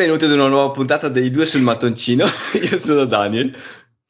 [0.00, 2.24] Benvenuti ad una nuova puntata dei due sul mattoncino.
[2.70, 3.54] Io sono Daniel.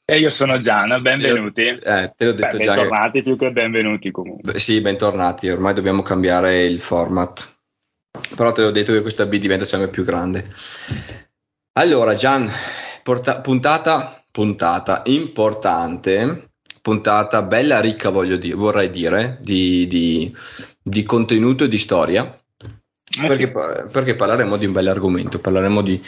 [0.05, 1.63] E io sono Gian, benvenuti.
[1.63, 2.75] Io, eh, te l'ho detto Beh, già.
[2.75, 4.57] Bentornati più che benvenuti comunque.
[4.61, 5.51] Sì, bentornati.
[5.51, 7.57] Ormai dobbiamo cambiare il format.
[8.37, 10.49] Però te l'ho detto che questa B diventa sempre più grande.
[11.73, 12.49] Allora, Gian,
[13.03, 20.33] porta- puntata, puntata importante, puntata bella ricca, voglio dire, vorrei dire, di, di,
[20.81, 22.40] di contenuto e di storia.
[23.13, 26.01] Eh Perché, perché parleremo di un bel argomento, parleremo di un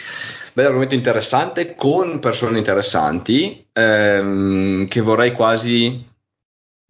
[0.52, 6.06] bel argomento interessante con persone interessanti ehm, che vorrei quasi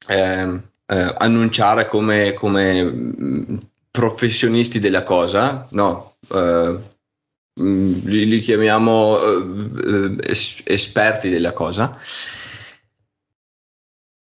[0.08, 3.58] ehm, eh, annunciare come, come mh,
[3.90, 6.78] professionisti della cosa, no, eh,
[7.54, 11.98] mh, li, li chiamiamo eh, es- esperti della cosa.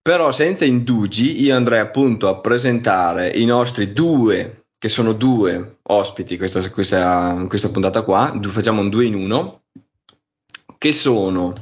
[0.02, 6.36] Però senza indugi io andrei appunto a presentare i nostri due, che sono due ospiti
[6.36, 9.60] questa, questa, questa puntata qua, facciamo un due in uno,
[10.76, 11.52] che sono,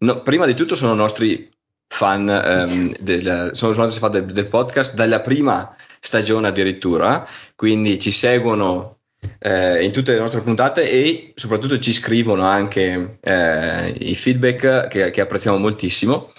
[0.00, 1.50] no, prima di tutto sono nostri
[1.88, 8.10] fan, ehm, del, sono nostri fan del, del podcast dalla prima stagione addirittura, quindi ci
[8.10, 8.98] seguono
[9.38, 15.10] eh, in tutte le nostre puntate e soprattutto ci scrivono anche eh, i feedback che,
[15.10, 16.30] che apprezziamo moltissimo.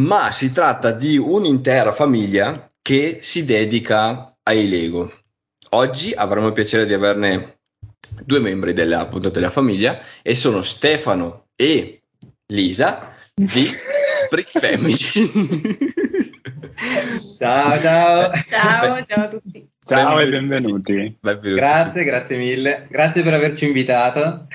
[0.00, 5.12] Ma si tratta di un'intera famiglia che si dedica ai Lego.
[5.70, 7.58] Oggi avremo il piacere di averne
[8.24, 12.02] due membri della, appunto, della famiglia e sono Stefano e
[12.48, 13.68] Lisa di
[14.28, 14.96] Brick Family.
[17.38, 18.32] Ciao, ciao.
[18.48, 19.68] Ciao, ciao a tutti.
[19.84, 20.92] Ciao e Benvenuti.
[20.92, 21.18] benvenuti.
[21.20, 21.60] Benvenuti.
[21.60, 22.86] Grazie, grazie mille.
[22.90, 24.46] Grazie per averci invitato.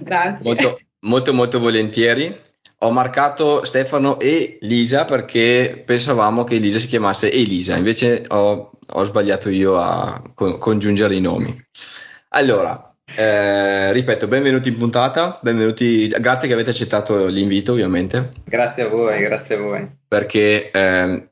[0.00, 0.38] Grazie.
[0.42, 2.40] Molto, molto, molto volentieri.
[2.80, 9.04] Ho marcato Stefano e Lisa perché pensavamo che Lisa si chiamasse Elisa, invece ho, ho
[9.04, 11.58] sbagliato io a co- congiungere i nomi.
[12.30, 18.88] Allora, eh, ripeto, benvenuti in puntata, benvenuti, grazie che avete accettato l'invito ovviamente, Grazie a
[18.88, 19.90] voi, grazie a voi.
[20.06, 21.30] perché ehm,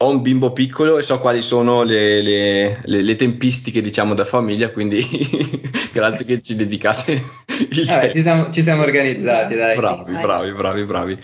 [0.00, 4.24] ho un bimbo piccolo e so quali sono le, le- le- le tempistiche diciamo da
[4.24, 5.00] famiglia, quindi
[5.92, 8.12] grazie che ci dedicate il Vabbè, tempo.
[8.12, 9.76] ci siamo, ci siamo organizzati, dai.
[9.76, 11.18] Bravi, bravi, bravi, bravi.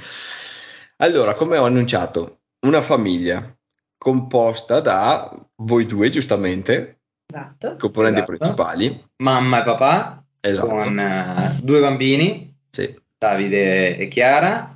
[0.98, 3.52] Allora, come ho annunciato, una famiglia
[3.96, 6.98] composta da voi due, giustamente,
[7.32, 7.76] Esatto.
[7.78, 8.36] componenti Esatto.
[8.36, 9.04] principali.
[9.22, 10.66] Mamma e papà Esatto.
[10.66, 12.92] con eh, due bambini, Sì.
[13.18, 14.73] Davide e Chiara.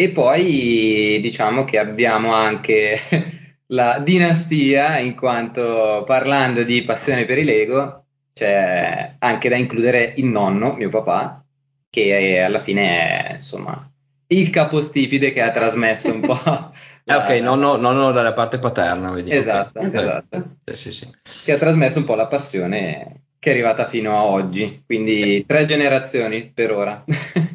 [0.00, 2.98] E poi diciamo che abbiamo anche
[3.68, 10.24] la dinastia, in quanto parlando di passione per i Lego, c'è anche da includere il
[10.24, 11.44] nonno, mio papà,
[11.90, 13.86] che alla fine è insomma
[14.28, 16.72] il capostipite che ha trasmesso un po'.
[17.04, 19.30] Eh, ok, la- nonno, nonno dalla parte paterna, vedi.
[19.30, 19.94] Esatto, ok.
[19.94, 20.56] esatto.
[20.64, 21.06] Eh, sì, sì.
[21.44, 24.82] Che ha trasmesso un po' la passione che è arrivata fino a oggi.
[24.84, 27.04] Quindi tre generazioni per ora.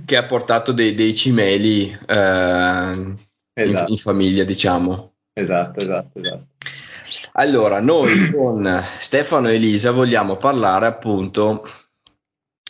[0.06, 3.18] Che ha portato dei, dei cimeli eh, in,
[3.54, 3.92] Esatto.
[3.92, 5.14] in famiglia, diciamo.
[5.32, 6.48] Esatto, esatto, esatto.
[7.34, 11.68] Allora, noi con Stefano e Elisa vogliamo parlare appunto,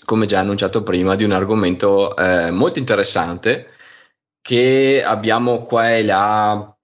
[0.03, 3.69] come già annunciato prima, di un argomento eh, molto interessante
[4.41, 6.75] che abbiamo qua e là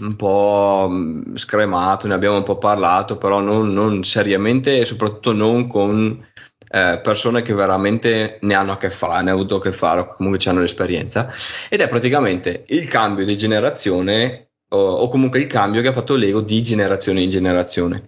[0.00, 5.32] un po' mh, scremato, ne abbiamo un po' parlato, però non, non seriamente e soprattutto
[5.32, 6.26] non con
[6.72, 10.00] eh, persone che veramente ne hanno a che fare, ne hanno avuto a che fare,
[10.00, 11.32] o comunque hanno l'esperienza,
[11.68, 16.14] ed è praticamente il cambio di generazione o, o comunque il cambio che ha fatto
[16.14, 18.06] Lego di generazione in generazione.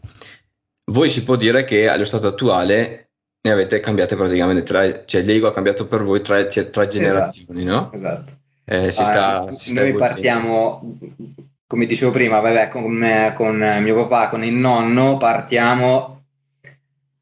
[0.90, 3.10] Voi si può dire che allo stato attuale
[3.44, 7.64] ne avete cambiate praticamente tre, cioè Lego ha cambiato per voi tre, cioè, tre generazioni,
[7.64, 7.90] no?
[7.92, 8.32] Esatto.
[8.64, 10.14] Eh, si Ah, sta, si sta noi evolvendo.
[10.14, 10.98] partiamo,
[11.72, 16.24] come dicevo prima, vabbè, con, con mio papà, con il nonno, partiamo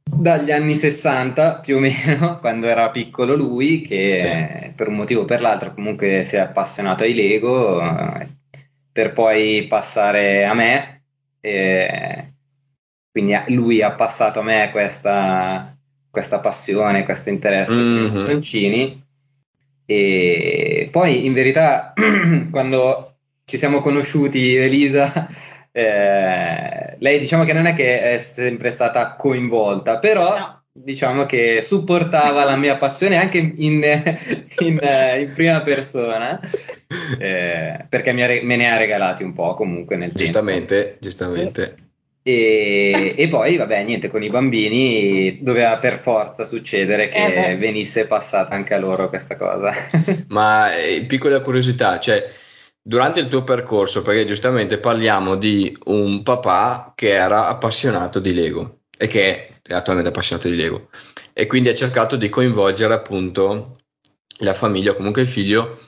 [0.03, 5.25] dagli anni 60 più o meno, quando era piccolo lui, che per un motivo o
[5.25, 8.27] per l'altro comunque si è appassionato ai Lego, eh,
[8.91, 11.03] per poi passare a me.
[11.41, 12.33] e
[13.13, 15.77] quindi lui ha passato a me questa,
[16.11, 18.17] questa passione, questo interesse per i Mhm.
[18.19, 19.05] mattoncini.
[19.87, 21.93] E poi in verità,
[22.51, 23.10] quando
[23.51, 25.29] ci siamo conosciuti, Elisa,
[25.73, 30.63] eh, lei diciamo che non è che è sempre stata coinvolta, però No.
[30.73, 33.83] diciamo che supportava la mia passione anche in, in,
[34.81, 36.41] eh, in prima persona,
[37.19, 40.23] eh, perché mi ha me ne ha regalati un po' comunque nel tempo.
[40.23, 41.75] Giustamente, giustamente.
[42.23, 48.07] E, e poi, vabbè, niente, con i bambini doveva per forza succedere che Eh venisse
[48.07, 49.73] passata anche a loro questa cosa.
[50.29, 52.23] Ma eh, piccola curiosità, cioè
[52.83, 58.81] durante il tuo percorso, perché giustamente parliamo di un papà che era appassionato di Lego
[58.97, 60.89] e che è attualmente appassionato di Lego
[61.33, 63.79] e quindi ha cercato di coinvolgere appunto
[64.41, 65.79] la famiglia o comunque il figlio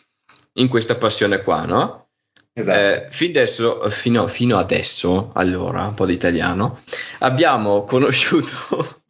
[0.55, 2.09] in questa passione qua, no?
[2.55, 2.79] Esatto.
[2.79, 6.83] Eh, fin adesso, fino, fino adesso, allora, un po' di italiano,
[7.21, 9.03] abbiamo conosciuto,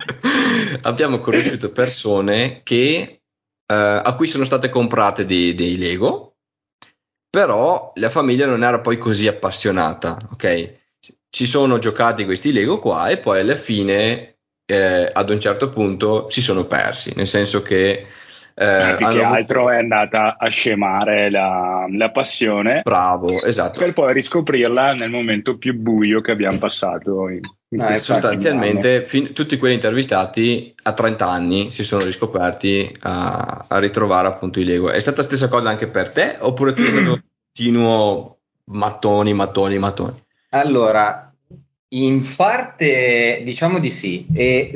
[0.82, 3.20] abbiamo conosciuto persone che, eh,
[3.66, 6.31] a cui sono state comprate dei, dei Lego,
[7.32, 10.74] però la famiglia non era poi così appassionata, ok?
[11.30, 14.36] Ci sono giocati questi Lego qua e poi alla fine,
[14.66, 18.06] eh, ad un certo punto, si sono persi, nel senso che
[18.54, 23.80] Eh, più che altro è andata a scemare la, la passione Bravo, esatto.
[23.80, 27.40] per poi riscoprirla nel momento più buio che abbiamo passato in
[27.72, 34.28] No, Sostanzialmente, fin- tutti quelli intervistati a 30 anni si sono riscoperti a, a ritrovare
[34.28, 34.90] appunto i Lego.
[34.90, 36.36] È stata la stessa cosa anche per te?
[36.40, 37.22] Oppure tu sei stato
[37.54, 40.22] continuo mattoni, mattoni, mattoni?
[40.50, 41.32] Allora,
[41.88, 44.72] in parte diciamo di sì, e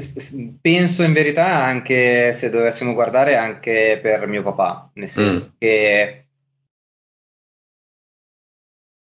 [0.59, 6.21] penso in verità anche se dovessimo guardare anche per mio papà, nel senso che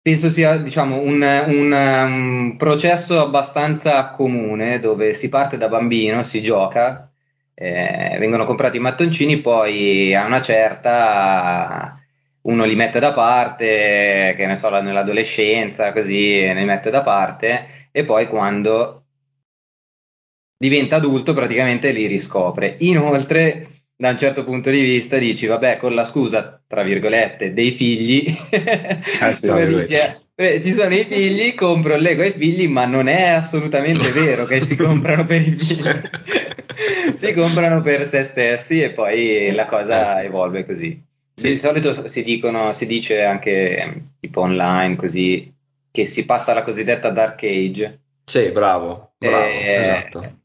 [0.03, 6.43] penso sia diciamo un, un, um, processo abbastanza comune dove si parte da bambino, si
[6.43, 7.11] gioca,
[7.55, 11.97] eh, vengono comprati i mattoncini, poi a una certa
[12.43, 18.05] uno li mette da parte, che ne so, nell'adolescenza, così li mette da parte, e
[18.05, 19.05] poi quando
[20.59, 22.77] diventa adulto praticamente li riscopre.
[22.81, 23.67] Inoltre,
[24.03, 28.25] da un certo punto di vista, dici, vabbè, con la scusa, tra virgolette, dei figli,
[29.41, 33.29] tra dice, "Eh, ci sono i figli, compro il Lego ai figli, ma non è
[33.29, 36.01] assolutamente vero che si comprano per i figli.
[37.15, 40.27] si comprano per se stessi e poi la cosa Eh sì.
[40.27, 41.01] evolve così.
[41.37, 41.51] Sì.
[41.51, 45.55] Di solito si dicono, si dice anche tipo online così
[45.93, 48.01] che si passa alla cosiddetta dark age.
[48.25, 50.41] Sì, bravo, bravo, Eh, esatto.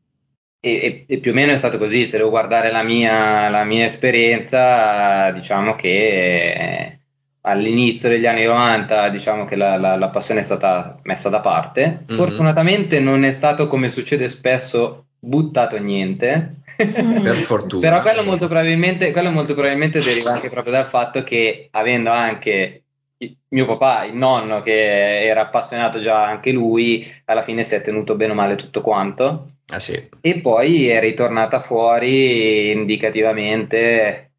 [0.60, 2.08] E, e- e più o meno è stato così.
[2.08, 7.00] Se devo guardare la mia, la mia esperienza, diciamo che eh,
[7.42, 12.04] all'inizio degli anni 90, diciamo che la, la- la passione è stata messa da parte.
[12.08, 12.16] Mhm.
[12.16, 16.56] Fortunatamente non è stato, come succede spesso, buttato niente.
[16.76, 17.90] Per fortuna.
[17.90, 22.84] Però quello molto probabilmente, quello molto probabilmente deriva anche proprio dal fatto che avendo anche
[23.20, 27.82] il mio papà, il nonno, che era appassionato già anche lui, alla fine si è
[27.82, 29.52] tenuto bene o male tutto quanto.
[29.72, 34.32] Ah sì, E poi è ritornata fuori indicativamente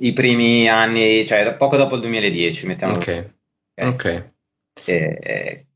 [0.00, 3.34] i primi anni, cioè poco dopo il 2010, mettiamo ok,
[3.76, 3.86] ok.
[3.88, 4.32] ok.
[4.86, 5.66] E- e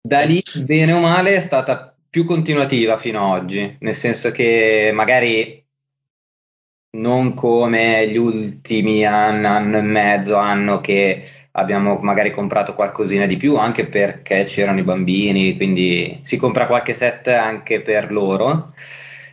[0.00, 4.90] da lì, bene o male, è stata più continuativa fino ad oggi, nel senso che
[4.94, 5.66] magari
[6.98, 11.22] non come gli ultimi anni, anno e mezzo, anno che
[11.58, 16.94] abbiamo magari comprato qualcosina di più, anche perché c'erano i bambini, quindi si compra qualche
[16.94, 18.72] set anche per loro.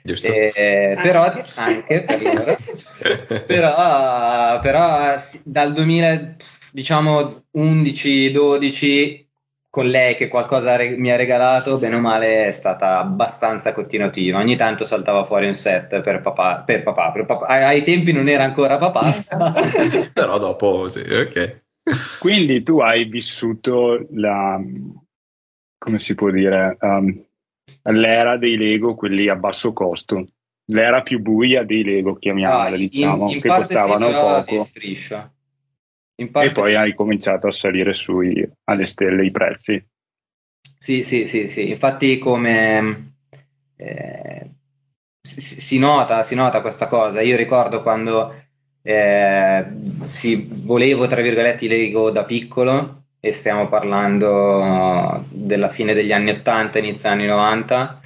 [0.04, 0.28] Giusto.
[0.28, 1.46] Eh, però Anche.
[1.56, 2.58] anche per loro.
[3.48, 6.36] però, però dal 2000,
[6.72, 9.24] diciamo 11-12
[9.76, 14.40] con lei che qualcosa re- mi ha regalato, bene o male è stata abbastanza continuativa.
[14.40, 17.46] Ogni tanto saltava fuori un set per papà, per papà, per papà.
[17.48, 19.14] Ai, ai tempi non era ancora papà.
[20.14, 21.64] Però dopo sì, ok.
[22.20, 24.60] Quindi tu hai vissuto la,
[25.78, 27.26] come si può dire, um,
[27.84, 30.28] l'era dei Lego, quelli a basso costo,
[30.66, 34.64] l'era più buia dei Lego, chiamiamola, in, diciamo, in che parte sì, costavano poco.
[34.64, 35.32] striscia.
[36.18, 36.76] In E parte poi sì.
[36.78, 39.86] hai cominciato a salire sui, alle stelle i prezzi.
[40.78, 41.70] Sì, sì, sì, sì.
[41.70, 43.14] Infatti come
[43.76, 44.50] eh,
[45.22, 47.22] si- si nota, si nota questa cosa.
[47.22, 48.45] Io ricordo quando
[48.88, 49.66] eh,
[50.04, 56.78] si volevo, tra virgolette, Lego da piccolo, e stiamo parlando della fine degli anni 80,
[56.78, 58.00] inizio anni 90,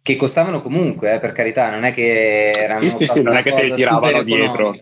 [0.00, 3.42] che costavano comunque, eh, per carità, non è che erano Sì, sì, sì, non è
[3.42, 4.74] che te li tiravano dietro.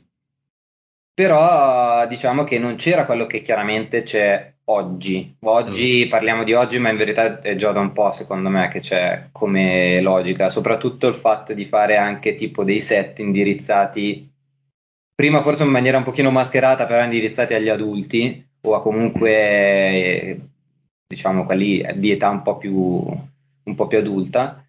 [1.12, 5.36] Però diciamo che non c'era quello che chiaramente c'è oggi.
[5.40, 8.80] Oggi parliamo di oggi, ma in verità è già da un po', secondo me, che
[8.80, 14.30] c'è come logica, soprattutto il fatto di fare anche tipo dei set indirizzati,
[15.14, 20.40] prima forse in maniera un pochino mascherata, però indirizzati agli adulti o a comunque,
[21.06, 24.62] diciamo, quelli di età un po' più, un po' più adulta.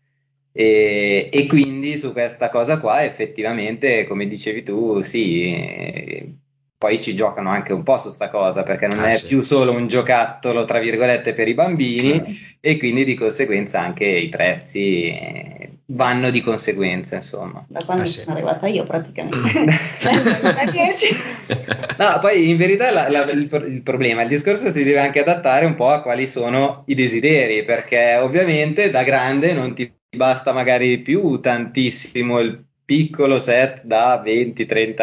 [0.52, 6.38] E, e quindi su questa cosa qua effettivamente, come dicevi tu, sì,
[6.80, 9.28] poi ci giocano anche un po' su sta cosa, perché non Ah, è sì.
[9.28, 12.24] più solo un giocattolo, tra virgolette, per i bambini,
[12.62, 17.66] e quindi di conseguenza anche i prezzi eh, vanno di conseguenza, insomma.
[17.68, 18.20] Da quando Ah, sì.
[18.22, 19.60] sono arrivata io praticamente.
[19.60, 21.08] Nel 2010.
[22.00, 25.66] No, poi in verità la- la- il, il problema, il discorso si deve anche adattare
[25.66, 31.00] un po' a quali sono i desideri, perché ovviamente da grande non ti basta magari
[31.00, 34.96] più tantissimo il piccolo set da 20-30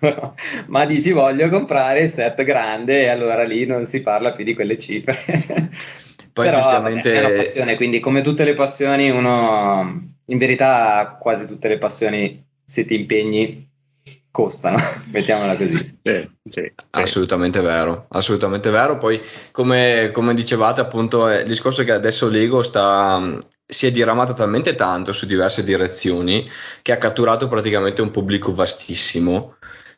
[0.00, 0.34] euro,
[0.68, 4.54] ma dici voglio comprare il set grande e allora lì non si parla più di
[4.54, 5.14] quelle cifre.
[6.32, 11.18] Poi Però giustamente- vabbè, è una passione, quindi come tutte le passioni uno in verità
[11.20, 13.68] quasi tutte le passioni se ti impegni
[14.30, 14.78] costano,
[15.12, 15.98] mettiamola così.
[16.02, 16.72] Sì, sì.
[16.92, 18.96] Assolutamente vero, assolutamente vero.
[18.96, 19.20] Poi,
[19.52, 24.32] come, come dicevate, appunto, eh, il discorso è che adesso Lego sta, si è diramato
[24.32, 26.48] talmente tanto su diverse direzioni
[26.82, 29.56] che ha catturato praticamente un pubblico vastissimo,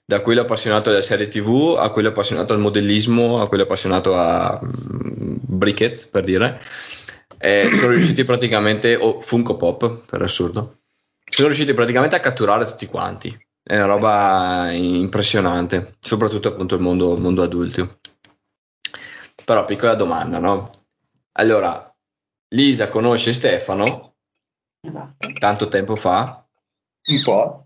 [0.09, 4.57] da quello appassionato alle serie TV a quello appassionato al modellismo, a quello appassionato a
[4.63, 6.61] mh, briquettes, per dire.
[7.39, 10.79] E sono riusciti praticamente, o Funko Pop, per assurdo,
[11.29, 13.37] sono riusciti praticamente a catturare tutti quanti.
[13.61, 17.99] È una roba impressionante, soprattutto appunto il mondo, mondo adulto.
[19.45, 20.71] Però piccola domanda, no?
[21.33, 21.93] Allora,
[22.55, 24.15] Lisa conosce Stefano
[24.81, 25.33] Esatto.
[25.38, 26.47] tanto tempo fa,
[27.09, 27.65] Un po'.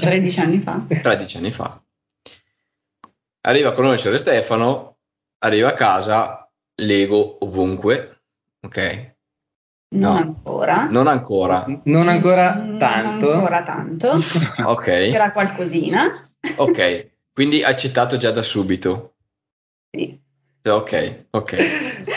[0.00, 0.84] 13 anni fa.
[0.88, 1.80] 13 anni fa.
[3.42, 4.98] Arriva a conoscere Stefano,
[5.38, 6.50] arriva a casa,
[6.82, 8.22] Lego ovunque,
[8.62, 9.14] ok?
[9.88, 10.18] Non No.
[10.18, 10.84] ancora.
[10.86, 13.32] Non ancora, Non ancora Non tanto.
[13.32, 14.12] ancora tanto.
[14.66, 14.84] ok?
[14.84, 16.28] C'era qualcosina.
[16.56, 19.14] Ok, quindi accettato già da subito.
[19.90, 20.20] Sì.
[20.64, 21.56] Ok, ok.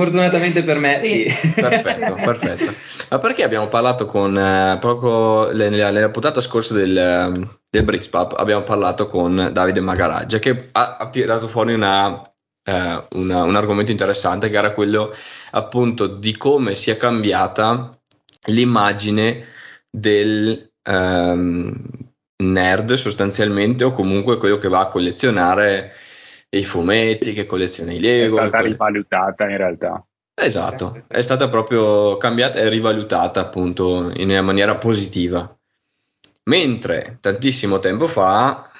[0.00, 1.24] Fortunatamente per me sì.
[1.54, 2.72] Perfetto, perfetto.
[3.10, 8.08] Ma perché abbiamo parlato con eh, poco nella, nella puntata scorsa del, ehm, del Bricks
[8.08, 12.22] Pub, abbiamo parlato con Davide Magaraggia che ha, ha tirato fuori una,
[12.64, 15.12] eh, una- un argomento interessante che era quello
[15.52, 17.98] appunto di come sia cambiata
[18.46, 19.46] l'immagine
[19.90, 21.74] del ehm,
[22.42, 25.92] nerd sostanzialmente o comunque quello che va a collezionare
[26.50, 28.36] i fumetti, che colleziona i È Lego.
[28.36, 30.04] stata che colle- rivalutata in realtà.
[30.34, 35.54] Esatto, è stata proprio cambiata e rivalutata appunto in una maniera positiva.
[36.44, 38.70] Mentre tantissimo tempo fa,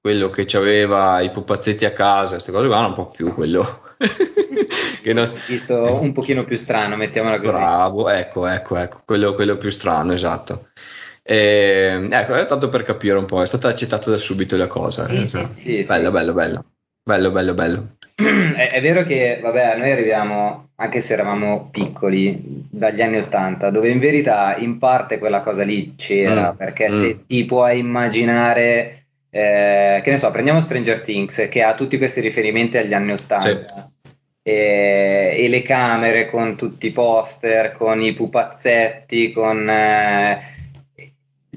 [0.00, 3.82] quello che aveva i pupazzetti a casa, queste cose qua, non può più quello
[5.02, 5.28] che non...
[5.46, 7.50] Visto un pochino più strano, mettiamola così.
[7.50, 10.68] Bravo, ecco, ecco, ecco, quello, quello più strano, esatto.
[11.22, 15.06] E, ecco, è tanto per capire un po', è stata accettata da subito la cosa.
[15.08, 15.52] Sì, eh, sì, esatto.
[15.52, 15.84] Sì, sì.
[15.84, 16.64] Bello, bello, bello,
[17.08, 17.88] bello, bello, bello.
[18.54, 23.88] È, è vero che, vabbè, noi arriviamo, anche se eravamo piccoli, dagli anni Ottanta, dove
[23.88, 27.00] in verità in parte quella cosa lì c'era, Mm, perché mm.
[27.00, 32.20] se ti puoi immaginare, eh, che ne so, prendiamo Stranger Things, che ha tutti questi
[32.20, 33.90] riferimenti agli anni Ottanta,
[34.42, 39.66] e, e le camere con tutti i poster, con i pupazzetti, con...
[39.66, 40.57] eh,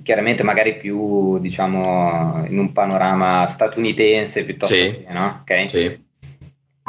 [0.03, 5.03] Chiaramente magari più, diciamo, in un panorama statunitense piuttosto Sì.
[5.05, 5.39] che, no?
[5.41, 5.69] Ok?
[5.69, 5.99] Sì,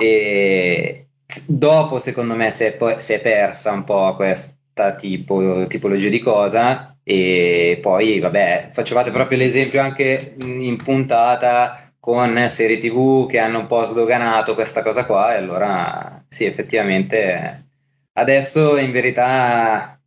[0.01, 1.07] E
[1.47, 6.19] dopo, secondo me, si è, poi- si è persa un po' questa tipo- tipologia di
[6.19, 6.97] cosa.
[7.05, 13.67] E poi, vabbè, facevate proprio l'esempio anche in puntata con serie TV che hanno un
[13.67, 15.35] po' sdoganato questa cosa qua.
[15.35, 17.67] E allora, sì, effettivamente,
[18.15, 20.01] adesso in verità,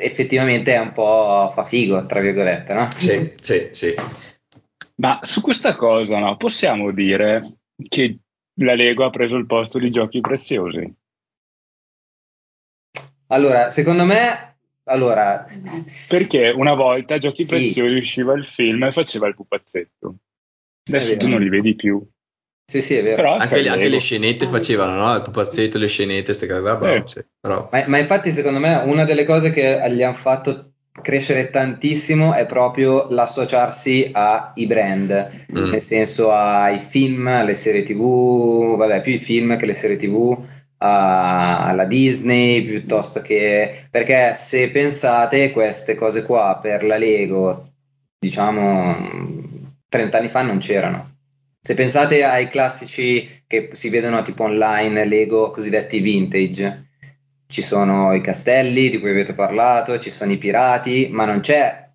[0.00, 2.88] effettivamente è un po' fa figo, tra virgolette, no?
[2.92, 3.94] sì, sì, sì.
[4.96, 8.18] Ma su questa cosa, no, possiamo dire che
[8.60, 10.94] la Lego ha preso il posto di giochi preziosi?
[13.28, 15.44] Allora, secondo me, allora,
[16.08, 17.50] Perché una volta Giochi Sì.
[17.50, 20.16] Preziosi usciva il film e faceva il pupazzetto.
[20.88, 22.02] Adesso tu non li vedi più.
[22.70, 23.16] Sì, sì, è vero.
[23.16, 25.14] Però Anche, c'è le, anche le scenette facevano, no?
[25.14, 27.02] Il pupazzetto, le scenette, queste cose qua, bravo, Eh.
[27.06, 27.68] sì, bravo.
[27.72, 32.44] Ma, ma infatti, secondo me, una delle cose che gli hanno fatto crescere tantissimo è
[32.44, 35.70] proprio l'associarsi ai brand, Mm.
[35.70, 40.36] nel senso ai film, alle serie TV, vabbè, più i film che le serie TV,
[40.78, 43.86] a- alla Disney, piuttosto che...
[43.90, 47.70] Perché se pensate, queste cose qua per la Lego,
[48.18, 48.96] diciamo,
[49.88, 51.16] 30 anni fa non c'erano.
[51.60, 56.88] Se pensate ai classici che si vedono tipo online, Lego cosiddetti vintage,
[57.46, 61.90] ci sono i castelli di cui avete parlato, ci sono i pirati, ma non c'è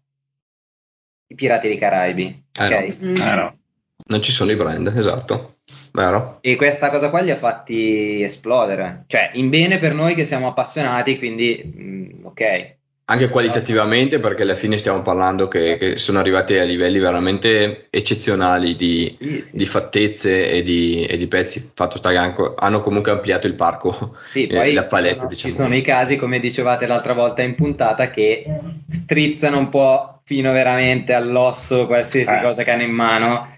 [1.28, 2.98] i pirati dei Caraibi, Eh ok?
[3.04, 3.16] Mm.
[3.22, 3.58] Ah, no.
[4.06, 5.60] Non ci sono i brand, esatto,
[5.94, 6.40] vero?
[6.42, 10.48] E questa cosa qua li ha fatti esplodere, cioè in bene per noi che siamo
[10.48, 16.58] appassionati, quindi mm, ok, Anche qualitativamente, perché alla fine stiamo parlando che, che sono arrivati
[16.58, 19.58] a livelli veramente eccezionali di, Sì, sì.
[19.58, 21.72] di fattezze e di, e di pezzi.
[21.74, 25.54] Fatto sta che hanno comunque ampliato il parco, Sì, eh, la ci palette, sono, diciamo.
[25.54, 28.46] ci sono i casi, come dicevate l'altra volta in puntata, che
[28.88, 32.42] strizzano un po' fino veramente all'osso qualsiasi Eh.
[32.42, 33.50] cosa che hanno in mano.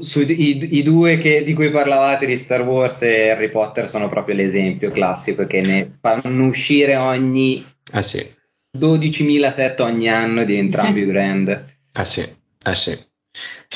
[0.00, 4.10] Su- i, i due che- di cui parlavate di Star Wars e Harry Potter sono
[4.10, 8.24] proprio l'esempio classico che ne fanno uscire ogni Eh sì,
[8.78, 11.48] 12.000 set ogni anno di entrambi i brand.
[11.92, 12.90] eh sì, eh sì.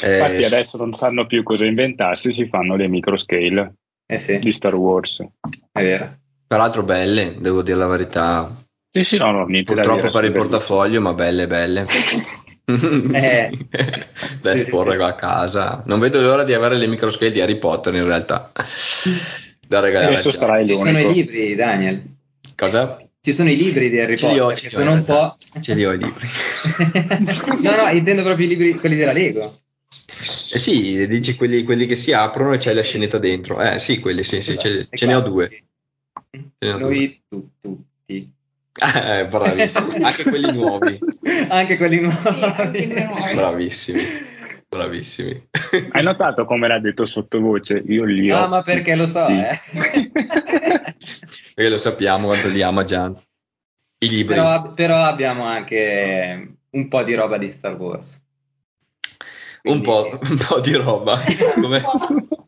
[0.02, 3.74] Eh, Infatti adesso non sanno più cosa inventarsi, si fanno le microscale
[4.06, 5.22] Eh sì, di Star Wars.
[5.72, 6.18] è vero.
[6.46, 8.54] peraltro belle, devo dire la verità.
[8.90, 11.86] Sì, sì, no, no, niente Purtroppo dire, per il portafoglio, ma belle, belle.
[12.68, 13.50] Eh.
[14.42, 15.02] da esporre sì, sì.
[15.02, 15.82] a casa.
[15.86, 18.50] Non vedo l'ora di avere le microscale di Harry Potter in realtà.
[19.68, 20.14] Da regalare.
[20.14, 21.10] Adesso sarai Ci sono l'unico.
[21.10, 22.02] i libri, Daniel.
[22.56, 23.05] Cosa?
[23.26, 24.92] Ci sono i libri di Harry Ce li ho, Potter ce che li ho sono
[24.97, 25.12] un po'.
[25.12, 25.61] realtà.
[25.61, 26.28] Ce li ho i libri.
[27.61, 29.62] no, no, intendo proprio i libri, quelli della Lego.
[30.52, 33.61] Eh sì, dici quelli, quelli che si aprono e c'è la scenetta dentro.
[33.61, 34.97] Eh sì, quelli sì, sì, ce, Esatto.
[34.97, 35.64] Ce ne ho due.
[36.59, 38.30] ne ho Noi tu- tutti.
[38.78, 40.04] Eh, bravissimi.
[40.04, 40.97] Anche quelli nuovi.
[41.49, 42.16] Anche quelli nuovi.
[42.23, 43.35] Sì, anche nuovi.
[43.35, 44.04] Bravissimi.
[44.68, 45.49] Bravissimi.
[45.90, 47.83] Hai notato come l'ha detto sottovoce?
[47.88, 48.37] Io li ho.
[48.37, 49.33] Ah, ma perché lo so, Sì.
[49.33, 50.95] eh.
[51.56, 53.18] Perché lo sappiamo quanto li ama Gian.
[54.00, 54.34] I libri.
[54.34, 58.20] però, però abbiamo anche un po' di roba di Star Wars.
[59.62, 61.18] un, po', un po' di roba.
[61.58, 61.82] Come,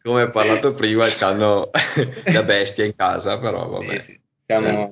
[0.02, 1.70] come ho parlato prima, hanno
[2.32, 3.98] la bestia in casa, però vabbè.
[3.98, 4.20] Sì, sì.
[4.44, 4.90] Siamo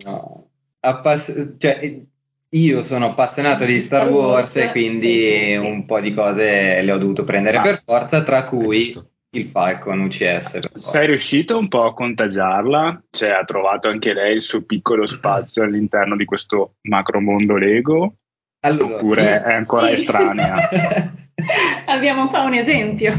[0.81, 2.01] appass- cioè,
[2.49, 5.67] io sono appassionato di Star Wars e quindi sì, sì.
[5.67, 7.61] un po' di cose le ho dovuto prendere Ah.
[7.61, 8.99] per forza, tra cui.
[9.39, 10.59] Il Falcon UCS.
[10.77, 13.03] Sei riuscito un po' a contagiarla?
[13.11, 18.15] Cioè, ha trovato anche lei il suo piccolo spazio all'interno di questo macro mondo Lego?
[18.61, 19.49] Allora, Oppure sì.
[19.51, 19.93] è ancora Sì.
[19.95, 20.69] estranea?
[21.87, 23.13] Abbiamo qua un esempio.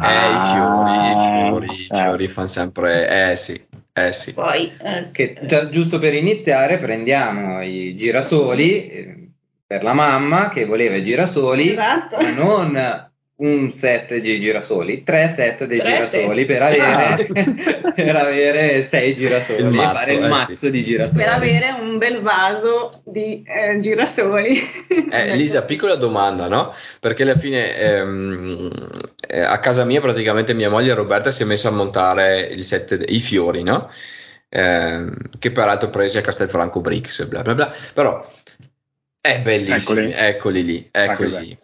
[0.00, 1.96] Eh, i fiori, i Ah, fiori, i eh.
[1.96, 3.30] fiori fanno sempre...
[3.32, 3.60] Eh sì,
[3.92, 4.32] eh sì.
[4.32, 9.28] Poi, eh, Che, già- giusto per iniziare, prendiamo i girasoli eh,
[9.66, 12.16] per la mamma che voleva i girasoli, Esatto.
[12.16, 13.07] ma non
[13.40, 16.46] un set di girasoli, tre set dei Tre girasoli set.
[16.46, 20.70] per avere, per avere sei girasoli, Il mazzo, fare il eh, mazzo sì.
[20.70, 21.22] di girasoli.
[21.22, 24.60] per avere un bel vaso di eh, girasoli.
[25.10, 26.74] Eh, Lisa, piccola domanda, no?
[27.00, 28.70] Perché alla fine ehm,
[29.26, 32.96] eh, a casa mia praticamente mia moglie Roberta si è messa a montare il set,
[32.96, 33.90] de- i fiori, no?
[34.48, 37.72] Ehm, che peraltro presi a Castelfranco Bricks, bla bla bla.
[37.94, 38.28] Però
[39.20, 40.12] è bellissimo, Eccoli.
[40.12, 41.58] eccoli lì, eccoli lì.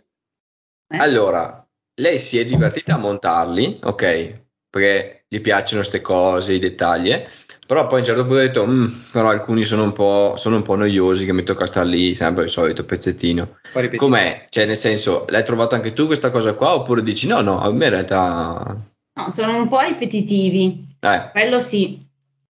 [0.89, 0.97] Eh?
[0.99, 1.64] Allora,
[1.97, 4.43] lei si è divertita a montarli, ok?
[4.71, 7.27] Perché gli piacciono queste cose, i dettagli, eh?
[7.67, 10.57] Però poi a un certo punto ho detto, "Mm, però alcuni sono un po', sono
[10.57, 13.59] un po' noiosi che mi tocca star lì, sempre il solito pezzettino.
[13.97, 14.47] Com'è?
[14.51, 16.75] Cioè, nel senso, l'hai trovato anche tu questa cosa qua?
[16.75, 18.77] Oppure dici no, no, a me in realtà...
[19.17, 22.05] No, sono un po' ripetitivi, Eh, quello sì,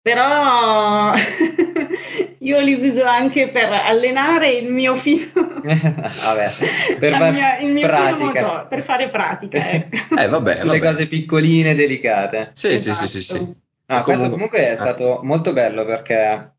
[0.02, 1.14] però
[2.42, 6.52] io li uso anche per allenare il mio filo, Vabbè,
[7.00, 9.58] per far mia- il mio motore, per fare pratica.
[9.72, 10.16] Ecco.
[10.18, 10.92] eh, vabbè, Sulle vabbè.
[10.92, 12.52] cose piccoline e delicate.
[12.54, 13.36] Sì, sì, sì, sì, sì.
[13.36, 13.56] Esatto.
[13.88, 14.76] No, questo comunque- è eh.
[14.76, 16.52] stato molto bello perché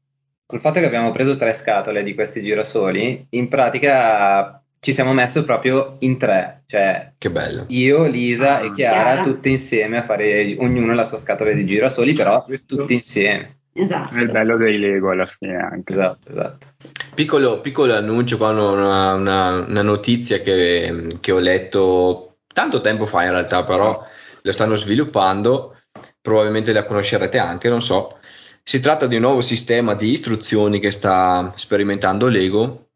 [0.47, 5.43] col fatto che abbiamo preso tre scatole di questi girasoli, in pratica ci siamo messi
[5.45, 7.65] proprio in tre, cioè Che bello.
[7.69, 9.23] io, Lisa Ah, e Chiara, Chiara.
[9.23, 13.61] tutte insieme a fare ognuno la sua scatola di girasoli, però tutti insieme.
[13.75, 14.15] Esatto.
[14.17, 15.93] È il bello dei Lego alla fine anche.
[15.93, 16.69] Esatto, esatto.
[17.15, 23.25] Piccolo, piccolo annuncio, qua una, una- una notizia che, che ho letto tanto tempo fa
[23.25, 24.05] in realtà, però
[24.43, 25.81] lo stanno sviluppando,
[26.21, 28.19] probabilmente la conoscerete anche, non so.
[28.63, 32.89] Si tratta di un nuovo sistema di istruzioni che sta sperimentando Lego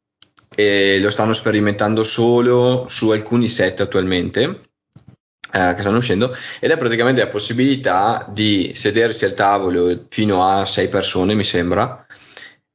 [0.55, 4.61] e lo stanno sperimentando solo su alcuni set attualmente
[5.53, 10.67] eh, che stanno uscendo ed è praticamente la possibilità di sedersi al tavolo fino a
[10.67, 12.07] sei persone, mi sembra,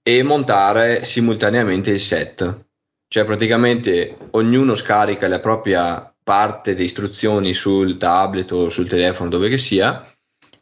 [0.03, 2.65] e montare simultaneamente il set.
[3.07, 9.49] Cioè praticamente ognuno scarica la propria parte di istruzioni sul tablet o sul telefono, dove
[9.49, 10.05] che sia,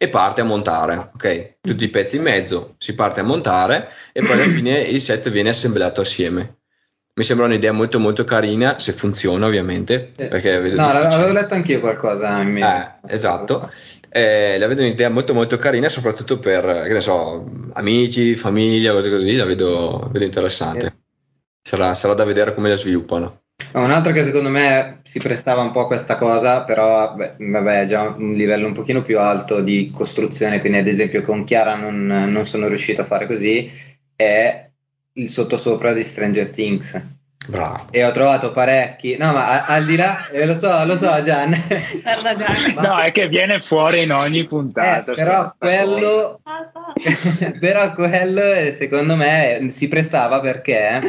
[0.01, 1.57] e parte a montare, ok?
[1.59, 5.29] Tutti i pezzi in mezzo, si parte a montare e poi alla fine il set
[5.29, 6.58] viene assemblato assieme.
[7.19, 11.13] Mi sembra un'idea molto molto carina, se funziona ovviamente, perché vedo no, difficile.
[11.15, 12.67] avevo letto anch'io qualcosa in merito.
[13.09, 13.69] Eh, esatto.
[14.07, 19.09] Eh, la vedo un'idea molto molto carina, soprattutto per, che ne so, amici, famiglia, cose
[19.09, 21.01] così, la vedo, vedo interessante.
[21.61, 23.41] Sarà, sarà da vedere come la sviluppano.
[23.73, 27.33] No, Un altro che secondo me si prestava un po' a questa cosa, però beh,
[27.37, 31.43] vabbè, è già un livello un pochino più alto di costruzione, quindi ad esempio con
[31.43, 33.69] Chiara non, non sono riuscito a fare così,
[34.15, 34.68] è
[35.13, 37.01] il sottosopra di Stranger Things.
[37.47, 37.87] Bravo.
[37.89, 39.17] E ho trovato parecchi.
[39.17, 41.55] No, ma a- al di là, eh, lo so, lo so, Gian.
[42.03, 42.73] Guarda Gian.
[42.75, 45.11] Ma- No, è che viene fuori in ogni puntata.
[45.11, 46.41] Eh, però quello,
[47.59, 51.01] però quello eh, secondo me si prestava perché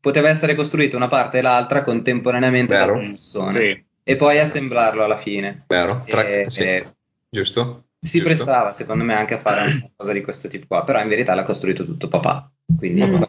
[0.00, 2.98] poteva essere costruita una parte e l'altra contemporaneamente da Vero.
[2.98, 3.84] una persona Sì.
[4.02, 5.64] e poi assemblarlo alla fine.
[5.66, 6.04] Vero?
[6.06, 6.62] Tra- E- sì.
[6.62, 6.86] e
[7.28, 7.84] Giusto?
[8.04, 8.34] Si Giusto.
[8.44, 11.34] prestava secondo me anche a fare una cosa di questo tipo qua, però in verità
[11.34, 13.22] l'ha costruito tutto papà, quindi Mm.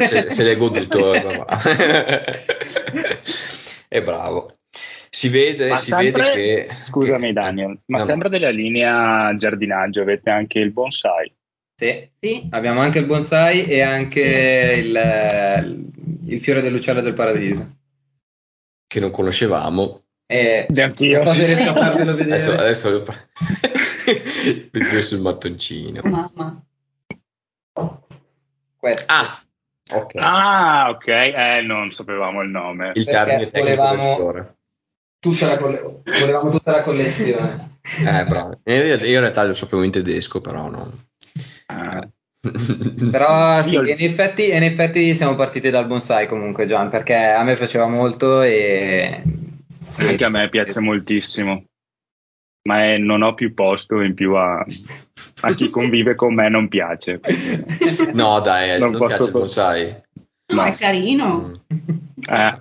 [0.00, 1.58] se, se l'è goduto eh, papà.
[3.88, 4.54] è bravo
[5.12, 9.34] si vede, Ma si sempre- vede che Scusami che- Daniel, ma No, sempre della linea
[9.36, 11.34] giardinaggio avete anche il bonsai.
[11.74, 12.46] Sì, Sì.
[12.50, 14.20] abbiamo anche il bonsai e anche
[14.84, 15.86] il,
[16.26, 17.76] il fiore dell'uccello del paradiso.
[18.86, 21.16] che non conoscevamo E Anch'io.
[21.16, 22.34] non so se riesco a farvelo vedere.
[22.36, 23.04] adesso, adesso
[24.70, 26.62] più sul mattoncino Mamma.
[28.76, 29.12] Questo.
[29.12, 29.42] ah
[29.92, 32.92] ok Ah, ok, eh, non sapevamo il nome.
[32.94, 34.54] il perché termine tecnico volevamo-
[35.20, 37.78] Tutta la volevamo tutta la collezione.
[38.06, 40.90] eh bravo io, io in realtà lo sapevo in tedesco però no
[41.66, 42.08] Ah.
[43.10, 47.42] Però sì, Io- in effetti, in effetti siamo partiti dal bonsai comunque, Gian, perché a
[47.44, 49.22] me piaceva molto e...
[49.96, 51.64] Anche a me piace moltissimo,
[52.62, 54.64] ma è- non ho più posto in più a,
[55.42, 57.18] a chi convive con me non piace.
[57.20, 57.64] quindi-
[58.12, 59.96] no dai Non non, posso piace il po- bonsai
[60.52, 60.64] No, No.
[60.64, 61.52] è carino.
[61.72, 61.94] Mm.
[62.28, 62.58] Eh,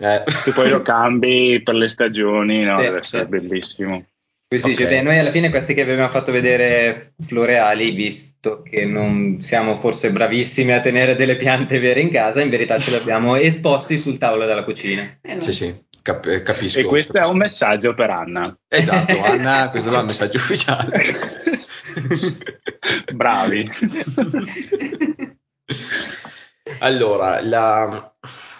[0.00, 0.22] Eh.
[0.26, 3.28] se poi lo cambi per le stagioni, no, Sì, deve essere sì.
[3.28, 4.06] bellissimo.
[4.46, 8.84] Poi si dice, beh, noi alla fine questi che avevamo fatto vedere floreali, visto che
[8.84, 12.96] non siamo forse bravissimi a tenere delle piante vere in casa, in verità ce li
[12.96, 15.18] abbiamo esposti sul tavolo della cucina.
[15.22, 17.42] Eh, sì sì cap- eh, capisco E questo è un capisco.
[17.66, 18.56] messaggio per Anna.
[18.68, 21.02] esatto Anna questo è il messaggio ufficiale
[23.14, 23.70] Bravi.
[26.80, 28.12] Allora, la-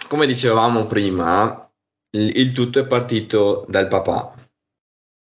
[0.07, 1.69] come dicevamo prima,
[2.11, 4.33] il, il tutto è partito dal papà.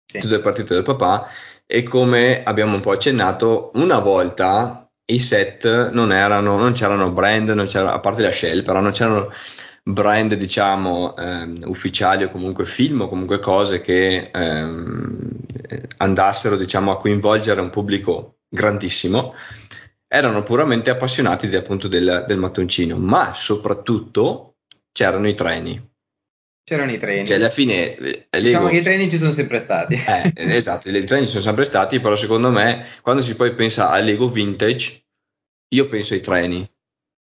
[0.05, 0.19] Sì.
[0.19, 1.27] Tutto è partito dal papà
[1.65, 7.49] e come abbiamo un po' accennato, una volta i set non erano, non c'erano brand,
[7.49, 9.31] non c'era, a parte la Shell, però non c'erano
[9.83, 15.29] brand, diciamo, ehm, ufficiali o comunque film o comunque cose che ehm,
[15.97, 19.33] andassero, diciamo, a coinvolgere un pubblico grandissimo
[20.13, 24.57] erano puramente appassionati di, appunto del, del mattoncino, ma soprattutto
[24.91, 25.89] c'erano i treni.
[26.63, 27.25] C'erano i treni.
[27.25, 29.93] Cioè, alla fine, eh, Diciamo che i treni ci sono sempre stati.
[29.93, 33.89] eh, esatto, i treni ci sono sempre stati, però secondo me, quando si poi pensa
[33.89, 35.05] a Lego Vintage,
[35.69, 36.70] io penso ai treni.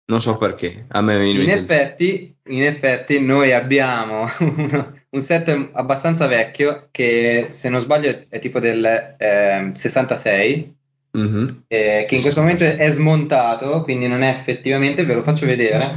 [0.09, 5.71] Non so perché, a me In mente- effetti, in effetti noi abbiamo uno- un set
[5.73, 10.75] abbastanza vecchio che se non sbaglio è tipo del ehm, 66
[11.17, 11.65] Mhm.
[11.69, 15.91] eh, che in questo momento è smontato quindi non è effettivamente ve lo faccio vedere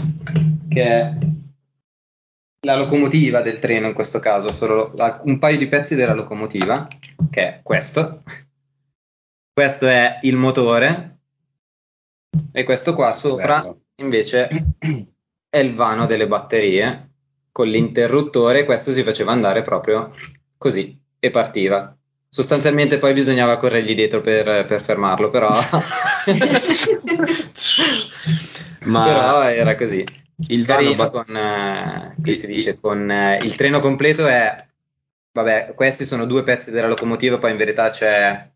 [0.70, 1.14] che è
[2.66, 4.94] la locomotiva del treno in questo caso solo
[5.24, 6.88] un paio di pezzi della locomotiva
[7.30, 8.24] che è questo
[9.52, 11.18] questo è il motore
[12.54, 13.82] e questo qua sopra Bello.
[14.00, 14.50] Invece
[15.50, 17.08] è il vano delle batterie.
[17.52, 20.14] Con l'interruttore questo si faceva andare proprio
[20.58, 21.96] così e partiva.
[22.30, 25.50] Sostanzialmente poi bisognava corrergli dietro per, per fermarlo però,
[28.86, 30.04] Ma però era così.
[30.48, 30.96] Il vano carino.
[30.96, 34.66] ba- con eh, che si dice con eh, il treno completo è
[35.34, 38.50] vabbè questi sono due pezzi della locomotiva poi in verità c'è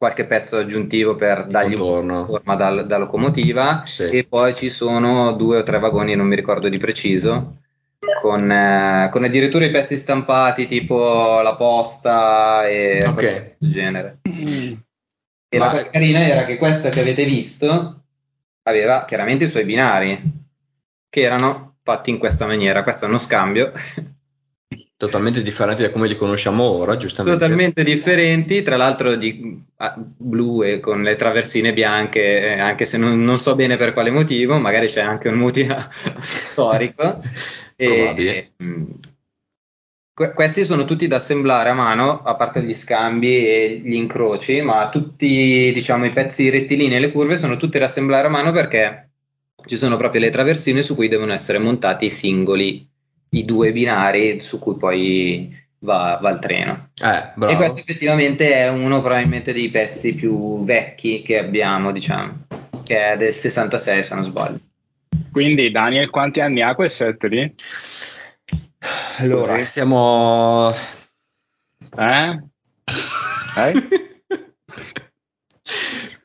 [0.00, 2.24] qualche pezzo aggiuntivo per dargli contorno.
[2.24, 4.04] forma da, da locomotiva Sì.
[4.04, 7.58] e poi ci sono due o tre vagoni, non mi ricordo di preciso,
[8.22, 13.14] con, eh, con addirittura i pezzi stampati tipo la posta e Ok.
[13.14, 14.18] cose del genere.
[14.22, 18.04] E Ma- la cosa carina era che questa che avete visto
[18.62, 20.18] aveva chiaramente i suoi binari,
[21.10, 22.82] che erano fatti in questa maniera.
[22.84, 23.70] Questo è uno scambio
[25.00, 27.38] Totalmente differenti da come li conosciamo ora, giustamente.
[27.38, 32.98] totalmente differenti, tra l'altro di ah, blu e con le traversine bianche, eh, anche se
[32.98, 35.74] non, non so bene per quale motivo, magari c'è anche un motivo
[36.20, 37.22] storico.
[37.76, 38.84] E, mh,
[40.12, 44.60] que- questi sono tutti da assemblare a mano, a parte gli scambi e gli incroci,
[44.60, 48.52] ma tutti diciamo i pezzi rettilini e le curve sono tutti da assemblare a mano
[48.52, 49.12] perché
[49.64, 52.86] ci sono proprio le traversine su cui devono essere montati i singoli,
[53.30, 56.90] i due binari su cui poi va, va il treno.
[57.02, 57.52] Eh, bravo.
[57.52, 62.46] E questo effettivamente è uno probabilmente dei pezzi più vecchi che abbiamo, diciamo,
[62.82, 64.60] che è del 66 se non sbaglio.
[65.30, 67.54] Quindi Daniel, quanti anni ha quel set lì?
[69.18, 69.64] Allora, Così.
[69.66, 70.72] stiamo...
[71.96, 72.40] Eh?
[73.56, 73.72] Eh?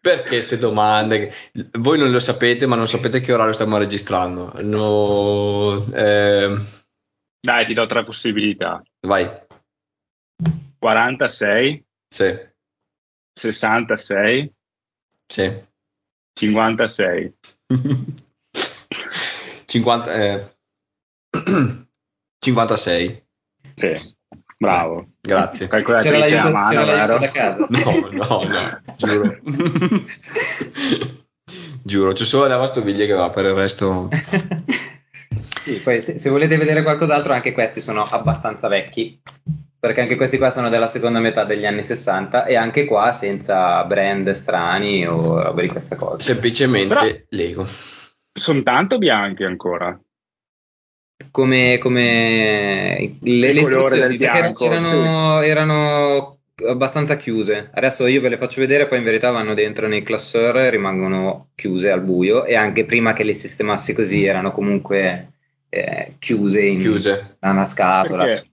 [0.01, 1.33] Perché queste domande?
[1.79, 4.53] Voi non lo sapete, ma non sapete che orario stiamo registrando.
[4.61, 6.59] No, eh,
[7.45, 8.81] Dai, ti do tre possibilità.
[9.01, 9.29] vai.
[10.79, 12.39] 46, Sì,
[13.39, 14.53] 66,
[15.27, 15.63] sì.
[16.33, 17.33] 56.
[19.65, 20.55] 50, eh,
[22.39, 23.23] 56.
[23.75, 24.15] Sì,
[24.57, 25.09] bravo.
[25.21, 25.67] Grazie.
[25.67, 27.19] Calcolatrice a l'aiuto, mano, c'era l'aiuto vero?
[27.19, 27.67] da casa.
[27.69, 29.39] No, no, no, giuro.
[31.83, 34.09] giuro, c'è solo la lavastoviglie che va, per il resto...
[35.65, 39.19] Sì, poi se, se volete vedere qualcos'altro, anche questi sono abbastanza vecchi,
[39.79, 43.83] perché anche questi qua sono della seconda metà degli anni 60 e anche qua senza
[43.83, 46.19] brand strani o roba di questa cosa.
[46.19, 47.67] Semplicemente Però- Lego.
[48.31, 49.99] Sono tanto bianchi ancora.
[51.31, 57.71] Come, come le, Il le colore del perché bianco, erano, erano abbastanza chiuse.
[57.73, 61.47] Adesso io ve le faccio vedere, poi in verità vanno dentro nei classeur e rimangono
[61.55, 65.29] chiuse al buio e anche prima che le sistemassi così erano comunque
[65.75, 67.37] eh, chiuse in Chiuse.
[67.41, 68.23] una scatola.
[68.25, 68.49] Perché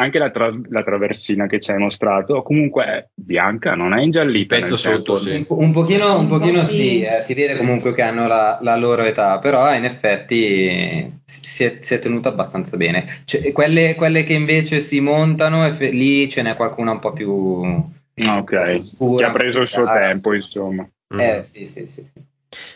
[0.00, 4.54] anche la, tra- la traversina che ci hai mostrato comunque è bianca, non è ingiallita.
[4.56, 5.32] Il pezzo sotto, sì.
[5.32, 6.74] Un, po- un pochino, un Un po' pochino sì.
[6.74, 11.64] sì, eh, si vede comunque che hanno la, la loro età, però in effetti si
[11.64, 13.22] è, si è tenuta abbastanza bene.
[13.24, 17.88] Cioè, quelle, quelle che invece si montano, effe- lì ce n'è qualcuna un po' più...
[18.26, 20.08] Ah, Ok, scura, che ha preso il suo chiara.
[20.08, 20.88] tempo, insomma.
[21.08, 21.40] Eh Mhm.
[21.42, 22.06] sì, sì, sì.
[22.10, 22.22] sì.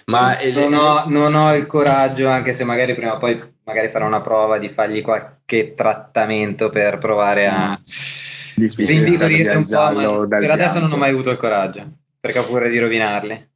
[0.07, 3.89] Ma il- non, ho, non ho il coraggio, anche se magari prima o poi magari
[3.89, 7.81] farò una prova di fargli qualche trattamento per provare a
[8.55, 11.89] Di rinvigorire un po', ma per adesso non ho mai avuto il coraggio,
[12.21, 13.49] perché ho paura di rovinarli.